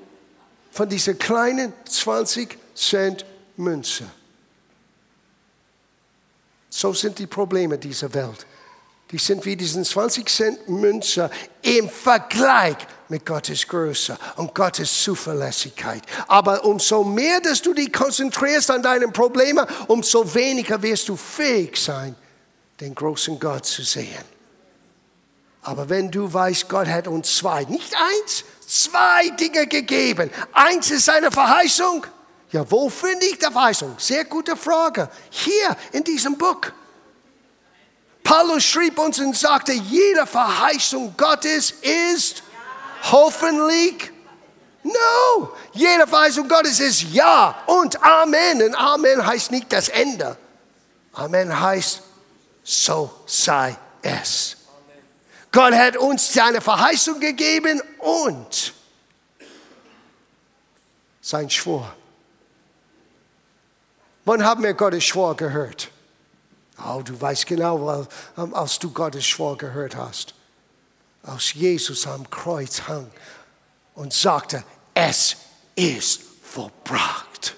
von 0.72 0.88
dieser 0.88 1.14
kleinen 1.14 1.72
20 1.88 2.59
Cent 2.74 3.24
Münze. 3.57 4.05
So 6.70 6.92
sind 6.92 7.18
die 7.18 7.27
Probleme 7.27 7.79
dieser 7.79 8.12
Welt. 8.14 8.46
Die 9.11 9.18
sind 9.18 9.44
wie 9.47 9.57
diesen 9.57 9.85
20 9.85 10.29
Cent 10.29 10.68
Münze 10.68 11.31
im 11.62 11.88
Vergleich 11.88 12.77
mit 13.09 13.25
Gottes 13.25 13.66
Größe 13.66 14.18
und 14.37 14.55
Gottes 14.55 15.03
Zuverlässigkeit. 15.03 16.03
Aber 16.27 16.64
umso 16.64 17.05
mehr, 17.05 17.40
dass 17.40 17.62
du 17.62 17.73
dich 17.73 17.90
konzentrierst 17.90 18.71
an 18.71 18.83
deinen 18.83 19.12
Problemen, 19.12 19.66
umso 19.87 20.35
weniger 20.35 20.83
wirst 20.83 21.09
du 21.09 21.16
fähig 21.16 21.79
sein, 21.79 22.14
den 22.81 22.94
großen 22.94 23.40
Gott 23.40 23.64
zu 23.64 23.83
sehen. 23.83 24.25
Aber 25.62 25.88
wenn 25.88 26.11
du 26.11 26.31
weißt, 26.31 26.68
Gott 26.68 26.87
hat 26.87 27.09
uns 27.09 27.38
zwei, 27.38 27.64
nicht 27.64 27.94
eins, 27.94 28.44
zwei 28.66 29.31
Dinge 29.31 29.66
gegeben. 29.66 30.31
Eins 30.53 30.90
ist 30.90 31.07
seine 31.07 31.31
Verheißung. 31.31 32.07
Ja, 32.53 32.71
wo 32.71 32.88
finde 32.88 33.27
ich 33.27 33.38
die 33.38 33.53
Verheißung? 33.53 33.94
Sehr 33.99 34.25
gute 34.25 34.57
Frage. 34.57 35.09
Hier 35.31 35.77
in 35.92 36.05
diesem 36.05 36.37
Buch. 36.37 36.61
Paulus 38.29 38.62
schrieb 38.62 38.99
uns 38.99 39.19
und 39.21 39.35
sagte, 39.35 39.73
jede 39.73 40.27
Verheißung 40.27 41.14
Gottes 41.17 41.71
ist 41.71 42.43
hoffentlich. 43.11 44.12
No, 44.83 45.57
jede 45.73 46.07
Verheißung 46.07 46.47
Gottes 46.47 46.79
ist 46.79 47.05
Ja 47.05 47.62
und 47.64 48.03
Amen. 48.03 48.62
Und 48.64 48.75
Amen 48.75 49.27
heißt 49.27 49.51
nicht 49.51 49.73
das 49.73 49.88
Ende. 49.88 50.37
Amen 51.14 51.59
heißt, 51.59 52.03
so 52.62 53.11
sei 53.25 53.75
es. 54.03 54.59
Gott 55.51 55.73
hat 55.73 55.97
uns 55.97 56.31
seine 56.31 56.61
Verheißung 56.61 57.19
gegeben 57.21 57.81
und 57.97 58.75
sein 61.23 61.49
Schwur. 61.49 61.91
Wann 64.27 64.45
haben 64.45 64.62
wir 64.62 64.75
Gottes 64.75 65.05
Schwur 65.05 65.35
gehört? 65.35 65.91
Oh, 66.87 67.03
du 67.03 67.21
weißt 67.21 67.47
genau, 67.47 68.07
als 68.53 68.79
du 68.79 68.91
Gottes 68.91 69.27
Schwur 69.27 69.59
gehört 69.59 69.97
hast 69.97 70.35
als 71.29 71.53
Jesus 71.55 72.07
am 72.07 72.29
Kreuz 72.31 72.83
hang 72.88 73.11
und 73.95 74.12
sagte, 74.12 74.64
es 74.95 75.37
ist 75.75 76.21
vollbracht. 76.43 77.55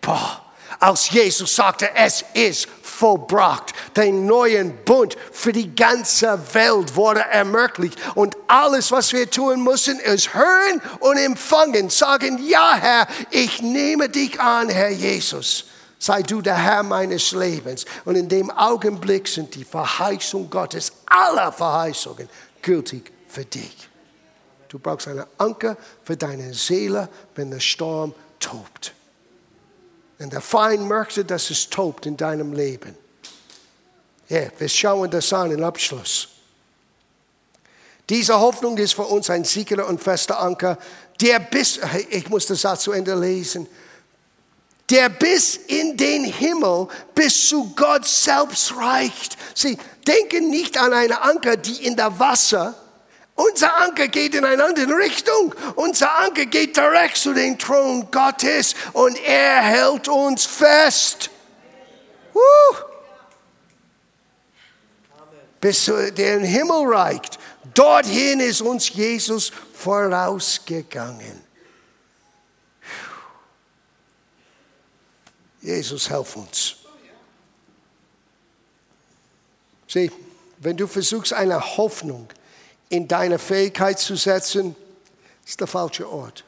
Boah. 0.00 0.44
Als 0.78 1.10
Jesus 1.10 1.54
sagte, 1.54 1.90
es 1.94 2.24
ist 2.32 2.66
vollbracht. 2.82 3.72
Den 3.96 4.24
neuen 4.24 4.82
Bund 4.84 5.16
für 5.30 5.52
die 5.52 5.74
ganze 5.74 6.38
Welt 6.54 6.96
wurde 6.96 7.20
ermöglicht. 7.20 7.98
Und 8.14 8.36
alles, 8.46 8.90
was 8.90 9.12
wir 9.12 9.28
tun 9.28 9.62
müssen, 9.62 10.00
ist 10.00 10.32
hören 10.32 10.80
und 11.00 11.18
empfangen. 11.18 11.90
Sagen, 11.90 12.40
ja 12.48 12.76
Herr, 12.76 13.08
ich 13.30 13.60
nehme 13.60 14.08
dich 14.08 14.40
an, 14.40 14.70
Herr 14.70 14.90
Jesus. 14.90 15.66
Sei 16.02 16.22
du 16.22 16.40
der 16.40 16.56
Herr 16.56 16.82
meines 16.82 17.32
Lebens. 17.32 17.84
Und 18.06 18.16
in 18.16 18.26
dem 18.28 18.50
Augenblick 18.50 19.28
sind 19.28 19.54
die 19.54 19.64
Verheißungen 19.64 20.48
Gottes, 20.48 20.92
aller 21.04 21.52
Verheißungen, 21.52 22.26
gültig 22.62 23.12
für 23.28 23.44
dich. 23.44 23.88
Du 24.68 24.78
brauchst 24.78 25.08
einen 25.08 25.26
Anker 25.36 25.76
für 26.02 26.16
deine 26.16 26.54
Seele, 26.54 27.08
wenn 27.34 27.50
der 27.50 27.60
Sturm 27.60 28.14
tobt. 28.38 28.94
Wenn 30.16 30.30
der 30.30 30.40
Feind 30.40 30.88
möchte, 30.88 31.22
dass 31.22 31.50
es 31.50 31.68
tobt 31.68 32.06
in 32.06 32.16
deinem 32.16 32.54
Leben. 32.54 32.96
Ja, 34.30 34.44
wir 34.58 34.68
schauen 34.70 35.10
das 35.10 35.30
an 35.34 35.50
im 35.50 35.62
Abschluss. 35.62 36.28
Diese 38.08 38.40
Hoffnung 38.40 38.78
ist 38.78 38.94
für 38.94 39.04
uns 39.04 39.28
ein 39.28 39.44
sicherer 39.44 39.86
und 39.86 40.02
fester 40.02 40.40
Anker, 40.40 40.78
der 41.20 41.40
bis, 41.40 41.78
ich 42.08 42.28
muss 42.30 42.46
das 42.46 42.62
Satz 42.62 42.84
zu 42.84 42.92
Ende 42.92 43.14
lesen, 43.14 43.68
der 44.90 45.08
bis 45.08 45.56
in 45.56 45.96
den 45.96 46.24
Himmel, 46.24 46.88
bis 47.14 47.48
zu 47.48 47.72
Gott 47.74 48.06
selbst 48.06 48.76
reicht. 48.76 49.36
Sie 49.54 49.78
denken 50.06 50.50
nicht 50.50 50.76
an 50.76 50.92
einen 50.92 51.12
Anker, 51.12 51.56
die 51.56 51.84
in 51.86 51.96
der 51.96 52.18
Wasser. 52.18 52.74
Unser 53.34 53.74
Anker 53.80 54.08
geht 54.08 54.34
in 54.34 54.44
eine 54.44 54.62
andere 54.62 54.96
Richtung. 54.96 55.54
Unser 55.76 56.14
Anker 56.18 56.44
geht 56.44 56.76
direkt 56.76 57.16
zu 57.16 57.32
dem 57.32 57.58
Thron 57.58 58.10
Gottes 58.10 58.74
und 58.92 59.16
er 59.24 59.62
hält 59.62 60.08
uns 60.08 60.44
fest. 60.44 61.30
Woo. 62.34 62.40
Bis 65.60 65.84
zu 65.84 66.12
den 66.12 66.42
Himmel 66.42 66.86
reicht. 66.92 67.38
Dorthin 67.74 68.40
ist 68.40 68.62
uns 68.62 68.88
Jesus 68.90 69.52
vorausgegangen. 69.74 71.49
Jesus, 75.60 76.08
helf 76.08 76.36
uns. 76.36 76.76
Sieh, 79.86 80.10
wenn 80.58 80.76
du 80.76 80.86
versuchst, 80.86 81.32
eine 81.32 81.76
Hoffnung 81.76 82.28
in 82.88 83.08
deine 83.08 83.38
Fähigkeit 83.38 83.98
zu 83.98 84.16
setzen, 84.16 84.76
ist 85.44 85.60
der 85.60 85.66
falsche 85.66 86.08
Ort. 86.08 86.44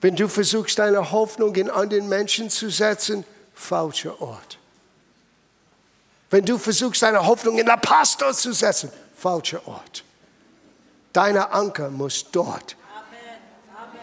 Wenn 0.00 0.16
du 0.16 0.28
versuchst, 0.28 0.78
deine 0.78 1.10
Hoffnung 1.10 1.54
in 1.54 1.70
anderen 1.70 2.08
Menschen 2.08 2.50
zu 2.50 2.70
setzen, 2.70 3.24
falscher 3.54 4.20
Ort. 4.20 4.58
Wenn 6.30 6.44
du 6.44 6.58
versuchst, 6.58 7.02
deine 7.02 7.24
Hoffnung 7.24 7.58
in 7.58 7.66
der 7.66 7.76
Pastor 7.76 8.34
zu 8.34 8.52
setzen, 8.52 8.90
falscher 9.16 9.66
Ort. 9.66 10.04
Deine 11.12 11.50
Anker 11.52 11.90
muss 11.90 12.30
dort 12.30 12.76
Amen. 12.92 13.18
Amen. 13.76 14.00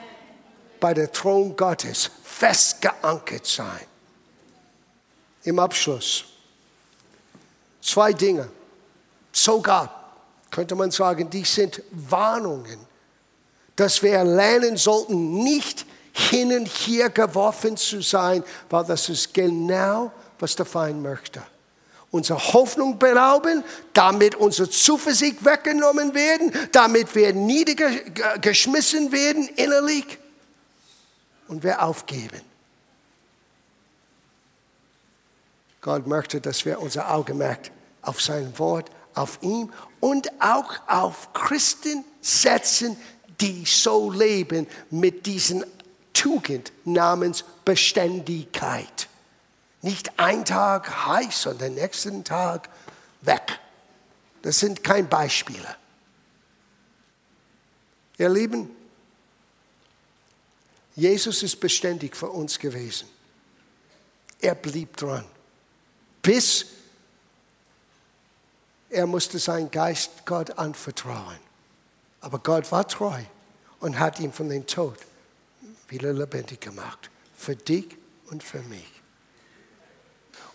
bei 0.80 0.94
der 0.94 1.12
Thron 1.12 1.56
Gottes 1.56 2.10
festgeankert 2.24 3.46
sein. 3.46 3.90
Im 5.43 5.60
Abschluss 5.60 6.25
zwei 7.82 8.13
Dinge. 8.13 8.49
Sogar 9.32 10.13
könnte 10.49 10.75
man 10.75 10.91
sagen, 10.91 11.30
die 11.30 11.45
sind 11.45 11.82
Warnungen, 11.91 12.80
dass 13.75 14.04
wir 14.04 14.23
lernen 14.23 14.77
sollten, 14.77 15.43
nicht 15.43 15.86
hin 16.13 16.54
und 16.54 16.67
her 16.67 17.10
geworfen 17.10 17.77
zu 17.77 18.01
sein, 18.01 18.43
weil 18.69 18.84
das 18.84 19.08
ist 19.10 19.34
genau, 19.34 20.12
was 20.39 20.56
der 20.56 20.65
Feind 20.65 21.01
möchte 21.01 21.41
unsere 22.12 22.54
Hoffnung 22.54 22.99
berauben, 22.99 23.63
damit 23.93 24.36
unsere 24.36 24.69
Zuversicht 24.69 25.43
weggenommen 25.43 26.13
werden, 26.13 26.51
damit 26.71 27.15
wir 27.15 27.34
niedergeschmissen 27.34 29.12
werden 29.12 29.47
innerlich 29.56 30.17
und 31.47 31.63
wir 31.63 31.82
aufgeben. 31.82 32.51
Gott 35.82 36.06
möchte, 36.06 36.39
dass 36.39 36.63
wir 36.65 36.80
unser 36.80 37.12
Augenmerk 37.12 37.72
auf 38.04 38.22
sein 38.22 38.58
Wort, 38.60 38.89
auf 39.15 39.39
ihm 39.41 39.72
und 40.00 40.30
auch 40.39 40.74
auf 40.88 41.34
Christen 41.34 42.06
setzen, 42.22 42.96
die 43.41 43.65
so 43.65 44.12
leben 44.12 44.67
mit 44.91 45.26
diesen 45.26 45.65
Tugend 46.13 46.72
namens 46.86 47.44
Beständigkeit. 47.65 49.08
Nicht 49.82 50.20
ein 50.20 50.46
Tag 50.46 51.08
heiß 51.08 51.48
und 51.48 51.62
den 51.62 51.74
nächsten 51.74 52.24
Tag 52.24 52.70
weg. 53.22 53.60
Das 54.44 54.60
sind 54.60 54.84
keine 54.84 55.08
Beispiele. 55.08 55.76
Ihr 58.17 58.30
Lieben, 58.30 58.70
Jesus 60.96 61.41
ist 61.41 61.60
beständig 61.60 62.15
für 62.15 62.30
uns 62.30 62.60
gewesen. 62.60 63.08
Er 64.39 64.54
blieb 64.54 64.98
dran, 64.98 65.26
bis 66.22 66.66
er 68.90 69.08
musste 69.08 69.40
seinen 69.40 69.72
Geist 69.72 70.26
Gott 70.26 70.58
anvertrauen. 70.58 71.40
Aber 72.20 72.40
Gott 72.40 72.72
war 72.72 72.88
treu 72.88 73.22
und 73.80 73.98
hat 74.00 74.20
ihn 74.20 74.34
von 74.34 74.50
dem 74.50 74.68
Tod 74.68 74.98
wieder 75.88 76.14
lebendig 76.14 76.60
gemacht. 76.62 77.10
Für 77.36 77.56
dich 77.56 77.98
und 78.30 78.44
für 78.44 78.62
mich. 78.64 78.88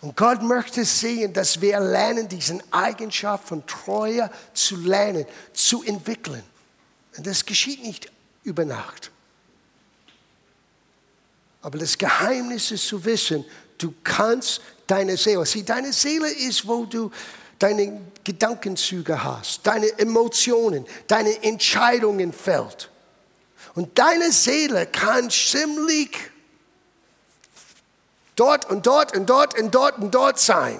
Und 0.01 0.15
Gott 0.15 0.43
möchte 0.43 0.85
sehen, 0.85 1.33
dass 1.33 1.59
wir 1.59 1.79
lernen, 1.79 2.29
diesen 2.29 2.61
Eigenschaft 2.71 3.47
von 3.47 3.65
Treue 3.65 4.29
zu 4.53 4.75
lernen, 4.75 5.25
zu 5.53 5.83
entwickeln. 5.83 6.43
Und 7.17 7.25
das 7.25 7.43
geschieht 7.45 7.81
nicht 7.81 8.11
über 8.43 8.63
Nacht. 8.63 9.11
Aber 11.61 11.79
das 11.79 11.97
Geheimnis 11.97 12.69
ist 12.69 12.87
zu 12.87 13.03
wissen, 13.03 13.43
du 13.77 13.93
kannst 14.03 14.61
deine 14.87 15.17
Seele, 15.17 15.45
sieh, 15.45 15.63
deine 15.63 15.93
Seele 15.93 16.29
ist, 16.29 16.67
wo 16.67 16.85
du 16.85 17.11
deine 17.59 18.01
Gedankenzüge 18.23 19.23
hast, 19.23 19.65
deine 19.65 19.87
Emotionen, 19.99 20.85
deine 21.07 21.43
Entscheidungen 21.43 22.33
fällt. 22.33 22.89
Und 23.75 23.97
deine 23.97 24.31
Seele 24.31 24.85
kann 24.87 25.29
ziemlich 25.29 26.09
Dort 28.37 28.69
und 28.69 28.85
dort 28.85 29.17
und 29.17 29.27
dort 29.27 29.59
und 29.59 29.73
dort 29.73 29.97
und 29.97 30.11
dort 30.13 30.39
sein. 30.39 30.79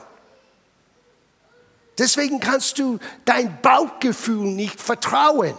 Deswegen 1.98 2.40
kannst 2.40 2.78
du 2.78 3.00
dein 3.26 3.60
Bauchgefühl 3.62 4.46
nicht 4.46 4.80
vertrauen. 4.80 5.58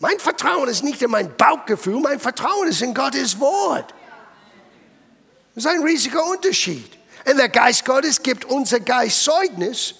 Mein 0.00 0.18
Vertrauen 0.18 0.68
ist 0.68 0.84
nicht 0.84 1.00
in 1.00 1.10
mein 1.10 1.34
Bauchgefühl, 1.34 1.98
mein 1.98 2.20
Vertrauen 2.20 2.68
ist 2.68 2.82
in 2.82 2.92
Gottes 2.92 3.40
Wort. 3.40 3.94
Das 5.54 5.64
ist 5.64 5.70
ein 5.70 5.82
riesiger 5.82 6.24
Unterschied. 6.24 6.90
Und 7.24 7.36
der 7.36 7.48
Geist 7.48 7.84
Gottes 7.84 8.22
gibt 8.22 8.44
unser 8.46 8.80
Geist 8.80 9.22
Zeugnis. 9.22 9.94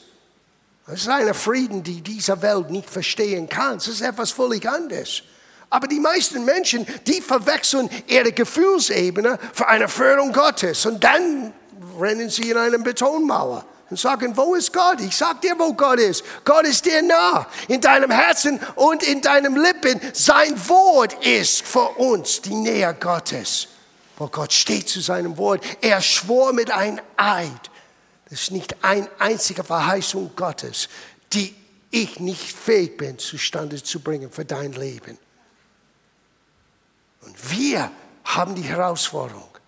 Das 0.87 1.01
ist 1.03 1.09
ein 1.09 1.33
Frieden, 1.35 1.83
die 1.83 2.01
dieser 2.01 2.41
Welt 2.43 2.71
nicht 2.71 2.91
verstehen 2.91 3.49
kann. 3.49 3.75
Das 3.75 3.89
ist 3.89 4.01
etwas 4.01 4.31
völlig 4.33 4.69
anderes. 4.69 5.23
Aber 5.71 5.87
die 5.87 6.01
meisten 6.01 6.45
Menschen, 6.45 6.87
die 7.07 7.21
verwechseln 7.21 7.89
ihre 8.07 8.33
Gefühlsebene 8.33 9.39
für 9.55 9.69
eine 9.69 9.89
Förderung 9.89 10.33
Gottes. 10.33 10.85
Und 10.85 11.03
dann 11.03 11.53
rennen 11.99 12.29
sie 12.29 12.51
in 12.51 12.57
eine 12.57 12.79
Betonmauer 12.79 13.65
und 13.89 13.99
sagen, 13.99 14.37
wo 14.37 14.55
ist 14.55 14.73
Gott? 14.73 15.01
Ich 15.01 15.17
sag 15.17 15.41
dir, 15.41 15.55
wo 15.59 15.73
Gott 15.73 15.99
ist. 15.99 16.25
Gott 16.45 16.67
ist 16.67 16.85
dir 16.85 17.03
nah, 17.03 17.47
in 17.69 17.81
deinem 17.81 18.11
Herzen 18.11 18.61
und 18.75 19.03
in 19.03 19.21
deinem 19.21 19.57
Lippen. 19.57 20.01
Sein 20.13 20.55
Wort 20.69 21.25
ist 21.25 21.63
für 21.63 21.89
uns 21.99 22.43
die 22.43 22.55
Nähe 22.55 22.95
Gottes. 22.99 23.69
Wo 24.23 24.29
Gott 24.29 24.53
steht 24.53 24.89
zu 24.89 25.01
seinem 25.01 25.37
Wort. 25.37 25.65
Er 25.81 26.01
schwor 26.01 26.53
mit 26.53 26.71
einem 26.71 27.01
Eid. 27.17 27.71
Das 28.31 28.43
ist 28.43 28.51
nicht 28.53 28.85
eine 28.85 29.11
einzige 29.19 29.65
Verheißung 29.65 30.37
Gottes, 30.37 30.89
die 31.33 31.53
ich 31.91 32.21
nicht 32.21 32.53
fähig 32.53 32.97
bin, 32.97 33.19
zustande 33.19 33.83
zu 33.83 33.99
bringen 33.99 34.31
für 34.31 34.45
dein 34.45 34.75
Leben. 34.75 35.19
Und 37.23 37.51
wir 37.51 37.91
haben 38.23 38.55
die 38.55 38.63
Herausforderung, 38.63 39.59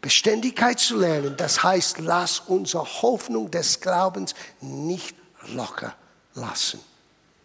Beständigkeit 0.00 0.80
zu 0.80 0.96
lernen. 0.96 1.36
Das 1.36 1.62
heißt, 1.62 2.00
lass 2.00 2.40
unsere 2.40 2.84
Hoffnung 3.02 3.52
des 3.52 3.80
Glaubens 3.80 4.34
nicht 4.60 5.14
locker 5.46 5.94
lassen, 6.34 6.80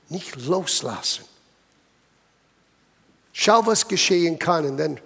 nicht 0.10 0.36
loslassen. 0.38 1.24
Schau, 3.32 3.64
was 3.68 3.88
geschehen 3.88 4.40
kann 4.40 4.66
und 4.66 4.78
dann 4.78 5.00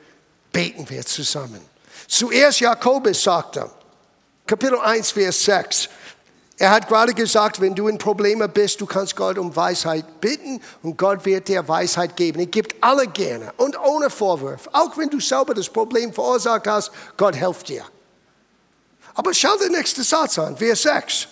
beten 0.52 0.90
wir 0.90 1.06
zusammen. 1.06 1.62
Zuerst 2.08 2.60
Jakobus 2.60 3.24
sagte, 3.24 3.70
Kapitel 4.46 4.80
1, 4.80 5.12
Vers 5.12 5.44
6, 5.44 5.90
er 6.58 6.72
hat 6.72 6.90
gerade 6.90 7.14
gesagt, 7.14 7.62
wenn 7.62 7.74
du 7.74 7.88
in 7.88 7.98
Probleme 7.98 8.50
bist, 8.50 8.82
du 8.82 8.86
kannst 8.86 9.16
Gott 9.16 9.38
um 9.38 9.56
Weisheit 9.56 10.20
bitten 10.20 10.60
und 10.84 10.98
Gott 10.98 11.24
wird 11.24 11.48
dir 11.48 11.66
Weisheit 11.66 12.18
geben. 12.18 12.40
Er 12.40 12.48
gibt 12.48 12.76
alle 12.84 13.08
gerne 13.08 13.54
und 13.56 13.80
ohne 13.80 14.10
Vorwurf. 14.10 14.68
Auch 14.74 14.98
wenn 14.98 15.10
du 15.10 15.22
selber 15.22 15.54
das 15.54 15.70
Problem 15.70 16.12
verursacht 16.12 16.68
hast, 16.68 16.92
Gott 17.16 17.38
hilft 17.38 17.70
dir. 17.70 17.86
Aber 19.14 19.34
schau 19.34 19.56
den 19.56 19.72
nächsten 19.72 20.04
Satz 20.04 20.38
an, 20.38 20.58
Vers 20.58 20.82
6. 20.82 21.30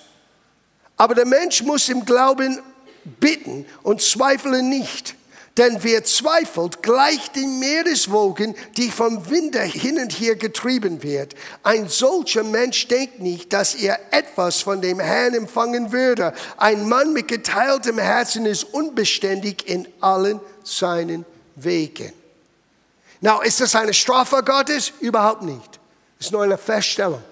Aber 0.95 1.13
der 1.13 1.25
Mensch 1.25 1.62
muss 1.62 1.89
im 1.89 2.06
Glauben 2.06 2.62
bitten 3.19 3.65
und 3.84 4.01
zweifle 4.01 4.63
nicht. 4.63 5.16
Denn 5.58 5.80
wer 5.82 6.04
zweifelt, 6.04 6.84
gleicht 6.84 7.36
den 7.36 7.58
Meereswogen, 7.58 8.56
die 8.78 8.91
vom 8.91 9.28
Winde 9.30 9.62
hin 9.62 10.00
und 10.00 10.12
her 10.12 10.36
getrieben 10.36 11.02
wird. 11.02 11.34
Ein 11.63 11.89
solcher 11.89 12.43
Mensch 12.43 12.88
denkt 12.88 13.20
nicht, 13.20 13.52
dass 13.52 13.74
er 13.74 14.00
etwas 14.12 14.62
von 14.62 14.82
dem 14.82 15.00
Herrn 15.00 15.34
empfangen 15.34 15.91
würde. 15.91 16.34
Ein 16.58 16.88
Mann 16.88 17.12
mit 17.12 17.28
geteiltem 17.28 17.98
Herzen 17.98 18.46
ist 18.46 18.65
unbeständig 18.65 19.67
in 19.67 19.88
allen 20.00 20.39
seinen 20.63 21.26
Wegen. 21.56 22.13
Na, 23.22 23.41
ist 23.41 23.60
das 23.60 23.76
eine 23.76 23.96
Strafe 23.96 24.43
Gottes? 24.43 24.93
Überhaupt 25.00 25.41
nicht. 25.41 25.80
Es 26.20 26.28
ist 26.28 26.32
nur 26.32 26.43
eine 26.43 26.58
Feststellung. 26.58 27.24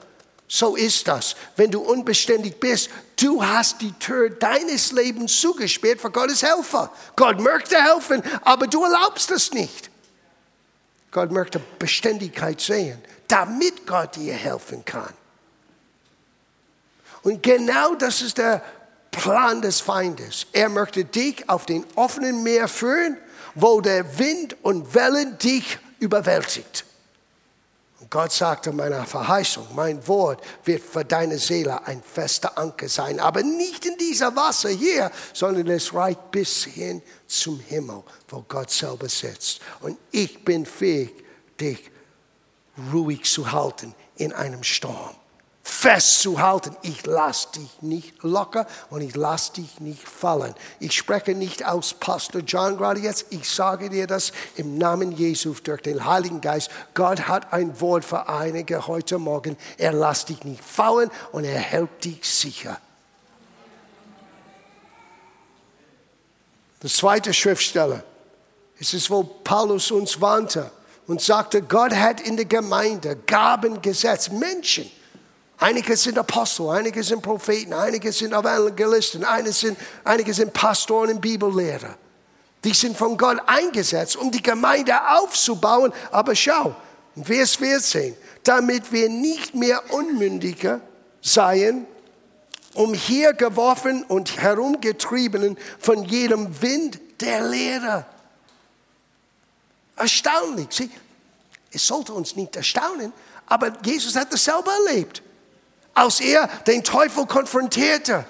So 0.47 0.75
ist 0.75 1.07
das. 1.07 1.35
Wenn 1.55 1.71
du 1.71 1.81
unbeständig 1.81 2.59
bist, 2.59 2.89
du 3.19 3.43
hast 3.43 3.81
die 3.81 3.91
Tür 3.93 4.29
deines 4.29 4.91
Lebens 4.91 5.39
zugesperrt 5.39 5.99
für 5.99 6.11
Gottes 6.11 6.43
Helfer. 6.43 6.91
Gott 7.15 7.39
möchte 7.39 7.81
helfen, 7.81 8.21
aber 8.43 8.67
du 8.67 8.83
erlaubst 8.83 9.31
es 9.31 9.51
nicht. 9.51 9.89
Gott 11.11 11.31
möchte 11.31 11.59
Beständigkeit 11.79 12.61
sehen, 12.61 13.01
damit 13.27 13.87
Gott 13.87 14.15
dir 14.15 14.33
helfen 14.33 14.83
kann. 14.85 15.13
Und 17.23 17.41
genau 17.41 17.95
das 17.95 18.21
ist 18.21 18.37
der 18.37 18.61
Plan 19.09 19.61
des 19.61 19.79
Feindes. 19.79 20.45
Er 20.51 20.69
möchte 20.69 21.05
dich 21.05 21.49
auf 21.49 21.65
den 21.65 21.85
offenen 21.95 22.43
Meer 22.43 22.67
führen, 22.67 23.17
wo 23.55 23.81
der 23.81 24.19
Wind 24.19 24.57
und 24.61 24.93
Wellen 24.93 25.37
dich 25.39 25.79
überwältigt. 25.99 26.85
Und 28.05 28.11
Gott 28.11 28.31
sagte 28.31 28.71
meiner 28.71 29.03
Verheißung, 29.03 29.65
mein 29.73 30.07
Wort 30.07 30.39
wird 30.63 30.83
für 30.83 31.03
deine 31.03 31.39
Seele 31.39 31.87
ein 31.87 32.03
fester 32.03 32.55
Anker 32.55 32.87
sein, 32.87 33.19
aber 33.19 33.41
nicht 33.41 33.83
in 33.83 33.97
dieser 33.97 34.35
Wasser 34.35 34.69
hier, 34.69 35.09
sondern 35.33 35.65
es 35.71 35.91
reicht 35.91 36.29
bis 36.29 36.65
hin 36.65 37.01
zum 37.25 37.59
Himmel, 37.59 38.03
wo 38.27 38.45
Gott 38.47 38.69
selber 38.69 39.09
sitzt. 39.09 39.59
Und 39.79 39.97
ich 40.11 40.45
bin 40.45 40.67
fähig, 40.67 41.15
dich 41.59 41.89
ruhig 42.93 43.23
zu 43.23 43.51
halten 43.51 43.95
in 44.17 44.33
einem 44.33 44.61
Sturm 44.61 45.15
festzuhalten. 45.67 46.77
Ich 46.83 47.07
lasse 47.07 47.47
dich 47.55 47.81
nicht 47.81 48.21
locker 48.21 48.67
und 48.91 49.01
ich 49.01 49.15
lasse 49.15 49.53
dich 49.53 49.79
nicht 49.79 50.07
fallen. 50.07 50.53
Ich 50.79 50.93
spreche 50.93 51.33
nicht 51.33 51.65
aus 51.65 51.95
Pastor 51.95 52.41
John 52.41 52.77
gerade 52.77 52.99
jetzt. 52.99 53.25
Ich 53.31 53.49
sage 53.49 53.89
dir 53.89 54.05
das 54.05 54.31
im 54.57 54.77
Namen 54.77 55.11
Jesu 55.11 55.55
durch 55.63 55.81
den 55.81 56.05
Heiligen 56.05 56.39
Geist. 56.39 56.69
Gott 56.93 57.27
hat 57.27 57.51
ein 57.51 57.81
Wort 57.81 58.05
für 58.05 58.29
einige 58.29 58.85
heute 58.85 59.17
Morgen. 59.17 59.57
Er 59.79 59.91
lässt 59.91 60.29
dich 60.29 60.43
nicht 60.43 60.63
fallen 60.63 61.09
und 61.31 61.45
er 61.45 61.59
hält 61.59 62.05
dich 62.05 62.29
sicher. 62.29 62.79
Das 66.79 66.93
zweite 66.93 67.33
Schriftsteller 67.33 68.03
ist 68.77 68.93
es, 68.93 69.09
wo 69.09 69.23
Paulus 69.23 69.89
uns 69.89 70.21
warnte 70.21 70.69
und 71.07 71.21
sagte, 71.21 71.63
Gott 71.63 71.95
hat 71.95 72.21
in 72.21 72.35
der 72.35 72.45
Gemeinde 72.45 73.15
Gaben 73.15 73.81
gesetzt, 73.81 74.31
Menschen 74.31 74.91
Einige 75.57 75.95
sind 75.95 76.17
Apostel, 76.17 76.69
einige 76.69 77.01
sind 77.01 77.21
Propheten, 77.21 77.73
einige 77.73 78.11
sind 78.11 78.33
Evangelisten, 78.33 79.23
einige 79.23 79.53
sind, 79.53 79.77
einige 80.03 80.33
sind 80.33 80.51
Pastoren 80.51 81.11
und 81.11 81.21
Bibellehrer. 81.21 81.95
Die 82.63 82.73
sind 82.73 82.97
von 82.97 83.17
Gott 83.17 83.37
eingesetzt, 83.45 84.17
um 84.17 84.31
die 84.31 84.41
Gemeinde 84.41 84.93
aufzubauen. 85.11 85.93
Aber 86.11 86.35
schau, 86.35 86.75
Vers 87.23 87.55
14, 87.55 88.17
damit 88.43 88.91
wir 88.91 89.07
nicht 89.07 89.55
mehr 89.55 89.81
Unmündiger 89.93 90.81
seien, 91.21 91.87
umhergeworfen 92.73 94.03
und 94.03 94.37
herumgetriebenen 94.37 95.57
von 95.79 96.03
jedem 96.03 96.61
Wind 96.61 96.99
der 97.21 97.47
Lehre. 97.47 98.05
Erstaunlich. 99.95 100.67
Sieh, 100.71 100.89
es 101.71 101.87
sollte 101.87 102.11
uns 102.11 102.35
nicht 102.35 102.55
erstaunen, 102.57 103.13
aber 103.45 103.71
Jesus 103.85 104.17
hat 104.17 104.33
das 104.33 104.43
selber 104.43 104.71
erlebt 104.85 105.21
als 105.95 106.19
er 106.19 106.47
den 106.67 106.83
Teufel 106.83 107.25
konfrontierte. 107.25 108.25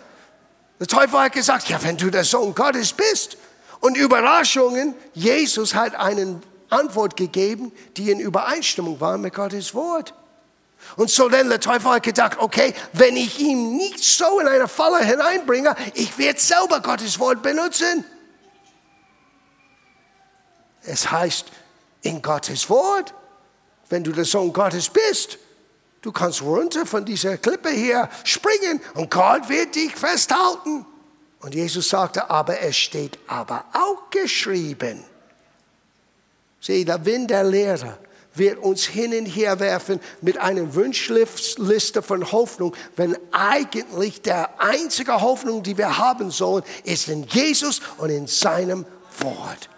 Der 0.80 0.88
Teufel 0.88 1.20
hat 1.20 1.34
gesagt, 1.34 1.68
ja, 1.68 1.82
wenn 1.84 1.98
du 1.98 2.10
der 2.10 2.24
Sohn 2.24 2.56
Gottes 2.56 2.94
bist. 2.94 3.38
Und 3.82 3.98
Überraschungen, 3.98 4.96
Jesus 5.14 5.76
hat 5.76 5.96
eine 5.96 6.42
Antwort 6.70 7.18
gegeben, 7.18 7.72
die 7.98 8.12
in 8.12 8.20
Übereinstimmung 8.20 9.00
war 9.02 9.18
mit 9.18 9.34
Gottes 9.34 9.74
Wort. 9.74 10.14
Und 10.96 11.10
so 11.10 11.30
dann 11.30 11.50
der 11.50 11.60
Teufel 11.60 11.92
hat 11.92 12.04
gedacht, 12.04 12.38
okay, 12.40 12.74
wenn 12.94 13.18
ich 13.18 13.40
ihn 13.40 13.76
nicht 13.76 14.04
so 14.04 14.40
in 14.40 14.48
eine 14.48 14.68
Falle 14.68 15.04
hineinbringe, 15.04 15.76
ich 15.94 16.18
werde 16.18 16.40
selber 16.40 16.80
Gottes 16.82 17.20
Wort 17.20 17.42
benutzen. 17.42 18.06
Es 20.84 21.10
heißt 21.10 21.48
in 22.02 22.22
Gottes 22.22 22.70
Wort, 22.70 23.14
wenn 23.90 24.04
du 24.04 24.12
der 24.12 24.26
Sohn 24.26 24.54
Gottes 24.54 24.90
bist, 24.90 25.40
Du 26.06 26.12
kannst 26.12 26.44
runter 26.44 26.86
von 26.86 27.04
dieser 27.04 27.36
Klippe 27.40 27.72
hier 27.72 28.08
springen 28.24 28.80
und 28.94 29.10
Gott 29.10 29.50
wird 29.50 29.74
dich 29.74 29.96
festhalten. 29.96 30.86
Und 31.40 31.56
Jesus 31.56 31.90
sagte, 31.90 32.30
aber 32.30 32.60
es 32.60 32.78
steht 32.78 33.18
aber 33.26 33.66
auch 33.74 34.12
geschrieben. 34.12 35.04
Sieh, 36.62 36.86
der 36.86 37.04
Wind 37.08 37.32
der 37.32 37.44
Lehre 37.44 37.98
wird 38.36 38.60
uns 38.60 38.86
hin 38.86 39.18
und 39.18 39.26
her 39.26 39.60
werfen 39.60 40.00
mit 40.22 40.38
einer 40.38 40.76
Wunschliste 40.76 42.04
von 42.04 42.32
Hoffnung, 42.32 42.76
wenn 42.96 43.18
eigentlich 43.32 44.22
der 44.22 44.62
einzige 44.62 45.22
Hoffnung, 45.22 45.64
die 45.64 45.76
wir 45.76 45.98
haben 45.98 46.30
sollen, 46.30 46.64
ist 46.84 47.08
in 47.08 47.24
Jesus 47.24 47.82
und 47.98 48.12
in 48.12 48.28
seinem 48.28 48.86
Wort. 49.22 49.70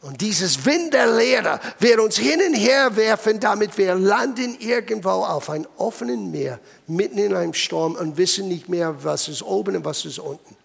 Und 0.00 0.20
dieses 0.20 0.64
Wind 0.64 0.94
der 0.94 1.16
Lehre 1.16 1.60
wird 1.80 1.98
uns 1.98 2.16
hin 2.16 2.40
und 2.40 2.54
her 2.54 2.94
werfen, 2.94 3.40
damit 3.40 3.76
wir 3.76 3.96
landen 3.96 4.56
irgendwo 4.60 5.08
auf 5.08 5.50
einem 5.50 5.66
offenen 5.76 6.30
Meer, 6.30 6.60
mitten 6.86 7.18
in 7.18 7.34
einem 7.34 7.52
Sturm 7.52 7.96
und 7.96 8.16
wissen 8.16 8.46
nicht 8.46 8.68
mehr, 8.68 9.02
was 9.02 9.26
ist 9.26 9.42
oben 9.42 9.76
und 9.76 9.84
was 9.84 10.04
ist 10.04 10.20
unten. 10.20 10.56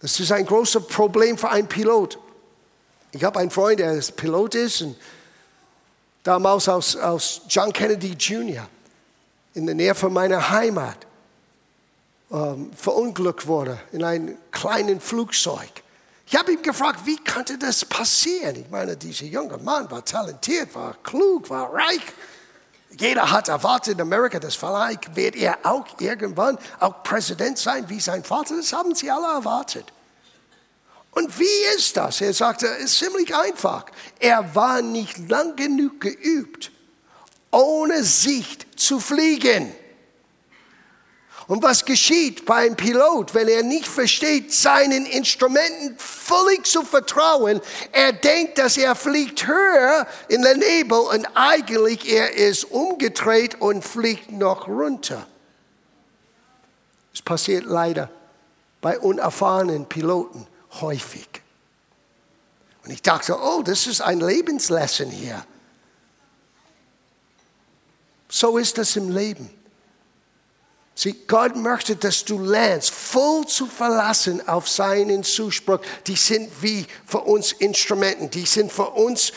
Das 0.00 0.20
ist 0.20 0.30
ein 0.30 0.46
großes 0.46 0.86
Problem 0.86 1.36
für 1.36 1.48
einen 1.48 1.66
Pilot. 1.66 2.18
Ich 3.10 3.24
habe 3.24 3.40
einen 3.40 3.50
Freund, 3.50 3.80
der 3.80 4.00
Pilot 4.14 4.54
ist 4.54 4.82
und 4.82 4.96
damals 6.22 6.68
aus, 6.68 6.96
aus 6.96 7.40
John 7.48 7.72
Kennedy 7.72 8.12
Jr. 8.12 8.68
in 9.54 9.66
der 9.66 9.74
Nähe 9.74 9.94
von 9.94 10.12
meiner 10.12 10.50
Heimat 10.50 10.98
ähm, 12.30 12.70
verunglückt 12.76 13.46
wurde 13.48 13.80
in 13.90 14.04
einem 14.04 14.36
kleinen 14.52 15.00
Flugzeug. 15.00 15.82
Ich 16.28 16.34
habe 16.34 16.52
ihn 16.52 16.62
gefragt, 16.62 17.00
wie 17.04 17.18
konnte 17.18 17.56
das 17.56 17.84
passieren? 17.84 18.56
Ich 18.56 18.68
meine, 18.68 18.96
dieser 18.96 19.26
junge 19.26 19.58
Mann 19.58 19.88
war 19.90 20.04
talentiert, 20.04 20.74
war 20.74 20.96
klug, 21.04 21.48
war 21.48 21.72
reich. 21.72 22.02
Jeder 22.98 23.30
hat 23.30 23.48
erwartet 23.48 23.94
in 23.94 24.00
Amerika, 24.00 24.40
dass 24.40 24.56
vielleicht 24.56 25.14
wird 25.14 25.36
er 25.36 25.58
auch 25.62 25.86
irgendwann 26.00 26.58
auch 26.80 27.02
Präsident 27.04 27.58
sein 27.58 27.88
wie 27.88 28.00
sein 28.00 28.24
Vater. 28.24 28.56
Das 28.56 28.72
haben 28.72 28.94
sie 28.94 29.08
alle 29.10 29.26
erwartet. 29.26 29.92
Und 31.12 31.38
wie 31.38 31.76
ist 31.76 31.96
das? 31.96 32.20
Er 32.20 32.32
sagte, 32.32 32.66
es 32.66 32.86
ist 32.86 32.98
ziemlich 32.98 33.34
einfach. 33.34 33.86
Er 34.18 34.54
war 34.54 34.82
nicht 34.82 35.28
lang 35.28 35.54
genug 35.54 36.00
geübt, 36.00 36.72
ohne 37.52 38.02
Sicht 38.02 38.80
zu 38.80 38.98
fliegen. 38.98 39.72
Und 41.46 41.62
was 41.62 41.84
geschieht 41.84 42.44
beim 42.44 42.74
Pilot, 42.74 43.32
wenn 43.32 43.46
er 43.46 43.62
nicht 43.62 43.86
versteht, 43.86 44.52
seinen 44.52 45.06
Instrumenten 45.06 45.96
völlig 45.96 46.66
zu 46.66 46.82
vertrauen? 46.82 47.60
Er 47.92 48.12
denkt, 48.12 48.58
dass 48.58 48.76
er 48.76 48.96
fliegt 48.96 49.46
höher 49.46 50.08
in 50.28 50.42
den 50.42 50.58
Nebel 50.58 50.98
und 50.98 51.26
eigentlich 51.34 52.12
er 52.12 52.34
ist 52.34 52.64
umgedreht 52.64 53.60
und 53.60 53.84
fliegt 53.84 54.32
noch 54.32 54.66
runter. 54.66 55.24
Es 57.14 57.22
passiert 57.22 57.64
leider 57.64 58.10
bei 58.80 58.98
unerfahrenen 58.98 59.86
Piloten 59.86 60.46
häufig. 60.80 61.28
Und 62.84 62.90
ich 62.90 63.02
dachte, 63.02 63.38
oh, 63.40 63.62
das 63.62 63.86
ist 63.86 64.00
ein 64.00 64.20
Lebenslesson 64.20 65.10
hier. 65.10 65.44
So 68.28 68.58
ist 68.58 68.78
es 68.78 68.96
im 68.96 69.10
Leben. 69.10 69.55
Sieh, 70.98 71.14
Gott 71.26 71.54
möchte, 71.56 71.94
dass 71.94 72.24
du 72.24 72.38
lernst, 72.38 72.90
voll 72.90 73.46
zu 73.46 73.66
verlassen 73.66 74.48
auf 74.48 74.66
seinen 74.66 75.24
Zuspruch. 75.24 75.80
Die 76.06 76.16
sind 76.16 76.50
wie 76.62 76.86
für 77.04 77.20
uns 77.20 77.52
Instrumenten. 77.52 78.30
Die 78.30 78.46
sind 78.46 78.72
für 78.72 78.88
uns 78.88 79.30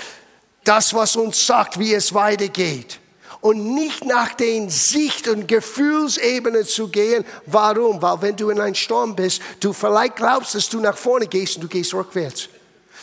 das, 0.63 0.93
was 0.93 1.17
uns 1.17 1.45
sagt, 1.45 1.77
wie 1.77 1.93
es 1.93 2.13
weitergeht. 2.13 3.01
Und 3.41 3.73
nicht 3.73 4.05
nach 4.05 4.35
den 4.35 4.69
Sicht- 4.69 5.27
und 5.27 5.49
Gefühlsebenen 5.49 6.65
zu 6.65 6.87
gehen. 6.87 7.25
Warum? 7.45 8.01
Weil 8.01 8.21
wenn 8.21 8.35
du 8.37 8.49
in 8.51 8.61
einem 8.61 8.75
Sturm 8.75 9.13
bist, 9.13 9.41
du 9.59 9.73
vielleicht 9.73 10.15
glaubst, 10.15 10.55
dass 10.55 10.69
du 10.69 10.79
nach 10.79 10.97
vorne 10.97 11.27
gehst 11.27 11.57
und 11.57 11.63
du 11.63 11.67
gehst 11.67 11.93
rückwärts. 11.93 12.47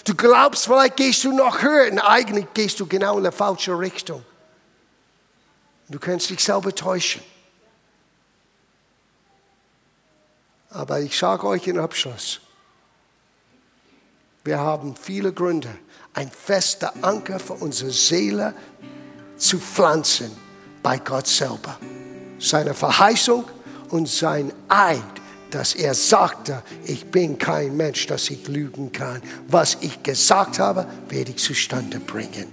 Du 0.04 0.14
glaubst, 0.14 0.64
vielleicht 0.64 0.96
gehst 0.96 1.24
du 1.24 1.32
noch 1.32 1.60
höher 1.60 1.92
und 1.92 1.98
eigentlich 1.98 2.46
gehst 2.54 2.80
du 2.80 2.86
genau 2.86 3.18
in 3.18 3.24
die 3.24 3.32
falsche 3.32 3.78
Richtung. 3.78 4.24
Du 5.90 5.98
kannst 5.98 6.30
dich 6.30 6.42
selber 6.42 6.74
täuschen. 6.74 7.20
Aber 10.76 11.00
ich 11.00 11.16
sage 11.16 11.46
euch 11.46 11.66
im 11.68 11.78
Abschluss, 11.78 12.38
wir 14.44 14.58
haben 14.58 14.94
viele 14.94 15.32
Gründe, 15.32 15.70
ein 16.12 16.30
fester 16.30 16.92
Anker 17.00 17.38
für 17.38 17.54
unsere 17.54 17.90
Seele 17.90 18.54
zu 19.38 19.58
pflanzen 19.58 20.30
bei 20.82 20.98
Gott 20.98 21.26
selber. 21.26 21.78
Seine 22.38 22.74
Verheißung 22.74 23.46
und 23.88 24.06
sein 24.06 24.52
Eid, 24.68 25.02
dass 25.50 25.74
er 25.74 25.94
sagte, 25.94 26.62
ich 26.84 27.10
bin 27.10 27.38
kein 27.38 27.74
Mensch, 27.74 28.06
dass 28.06 28.28
ich 28.28 28.46
lügen 28.46 28.92
kann. 28.92 29.22
Was 29.48 29.78
ich 29.80 30.02
gesagt 30.02 30.58
habe, 30.58 30.86
werde 31.08 31.30
ich 31.30 31.38
zustande 31.38 31.98
bringen. 32.00 32.52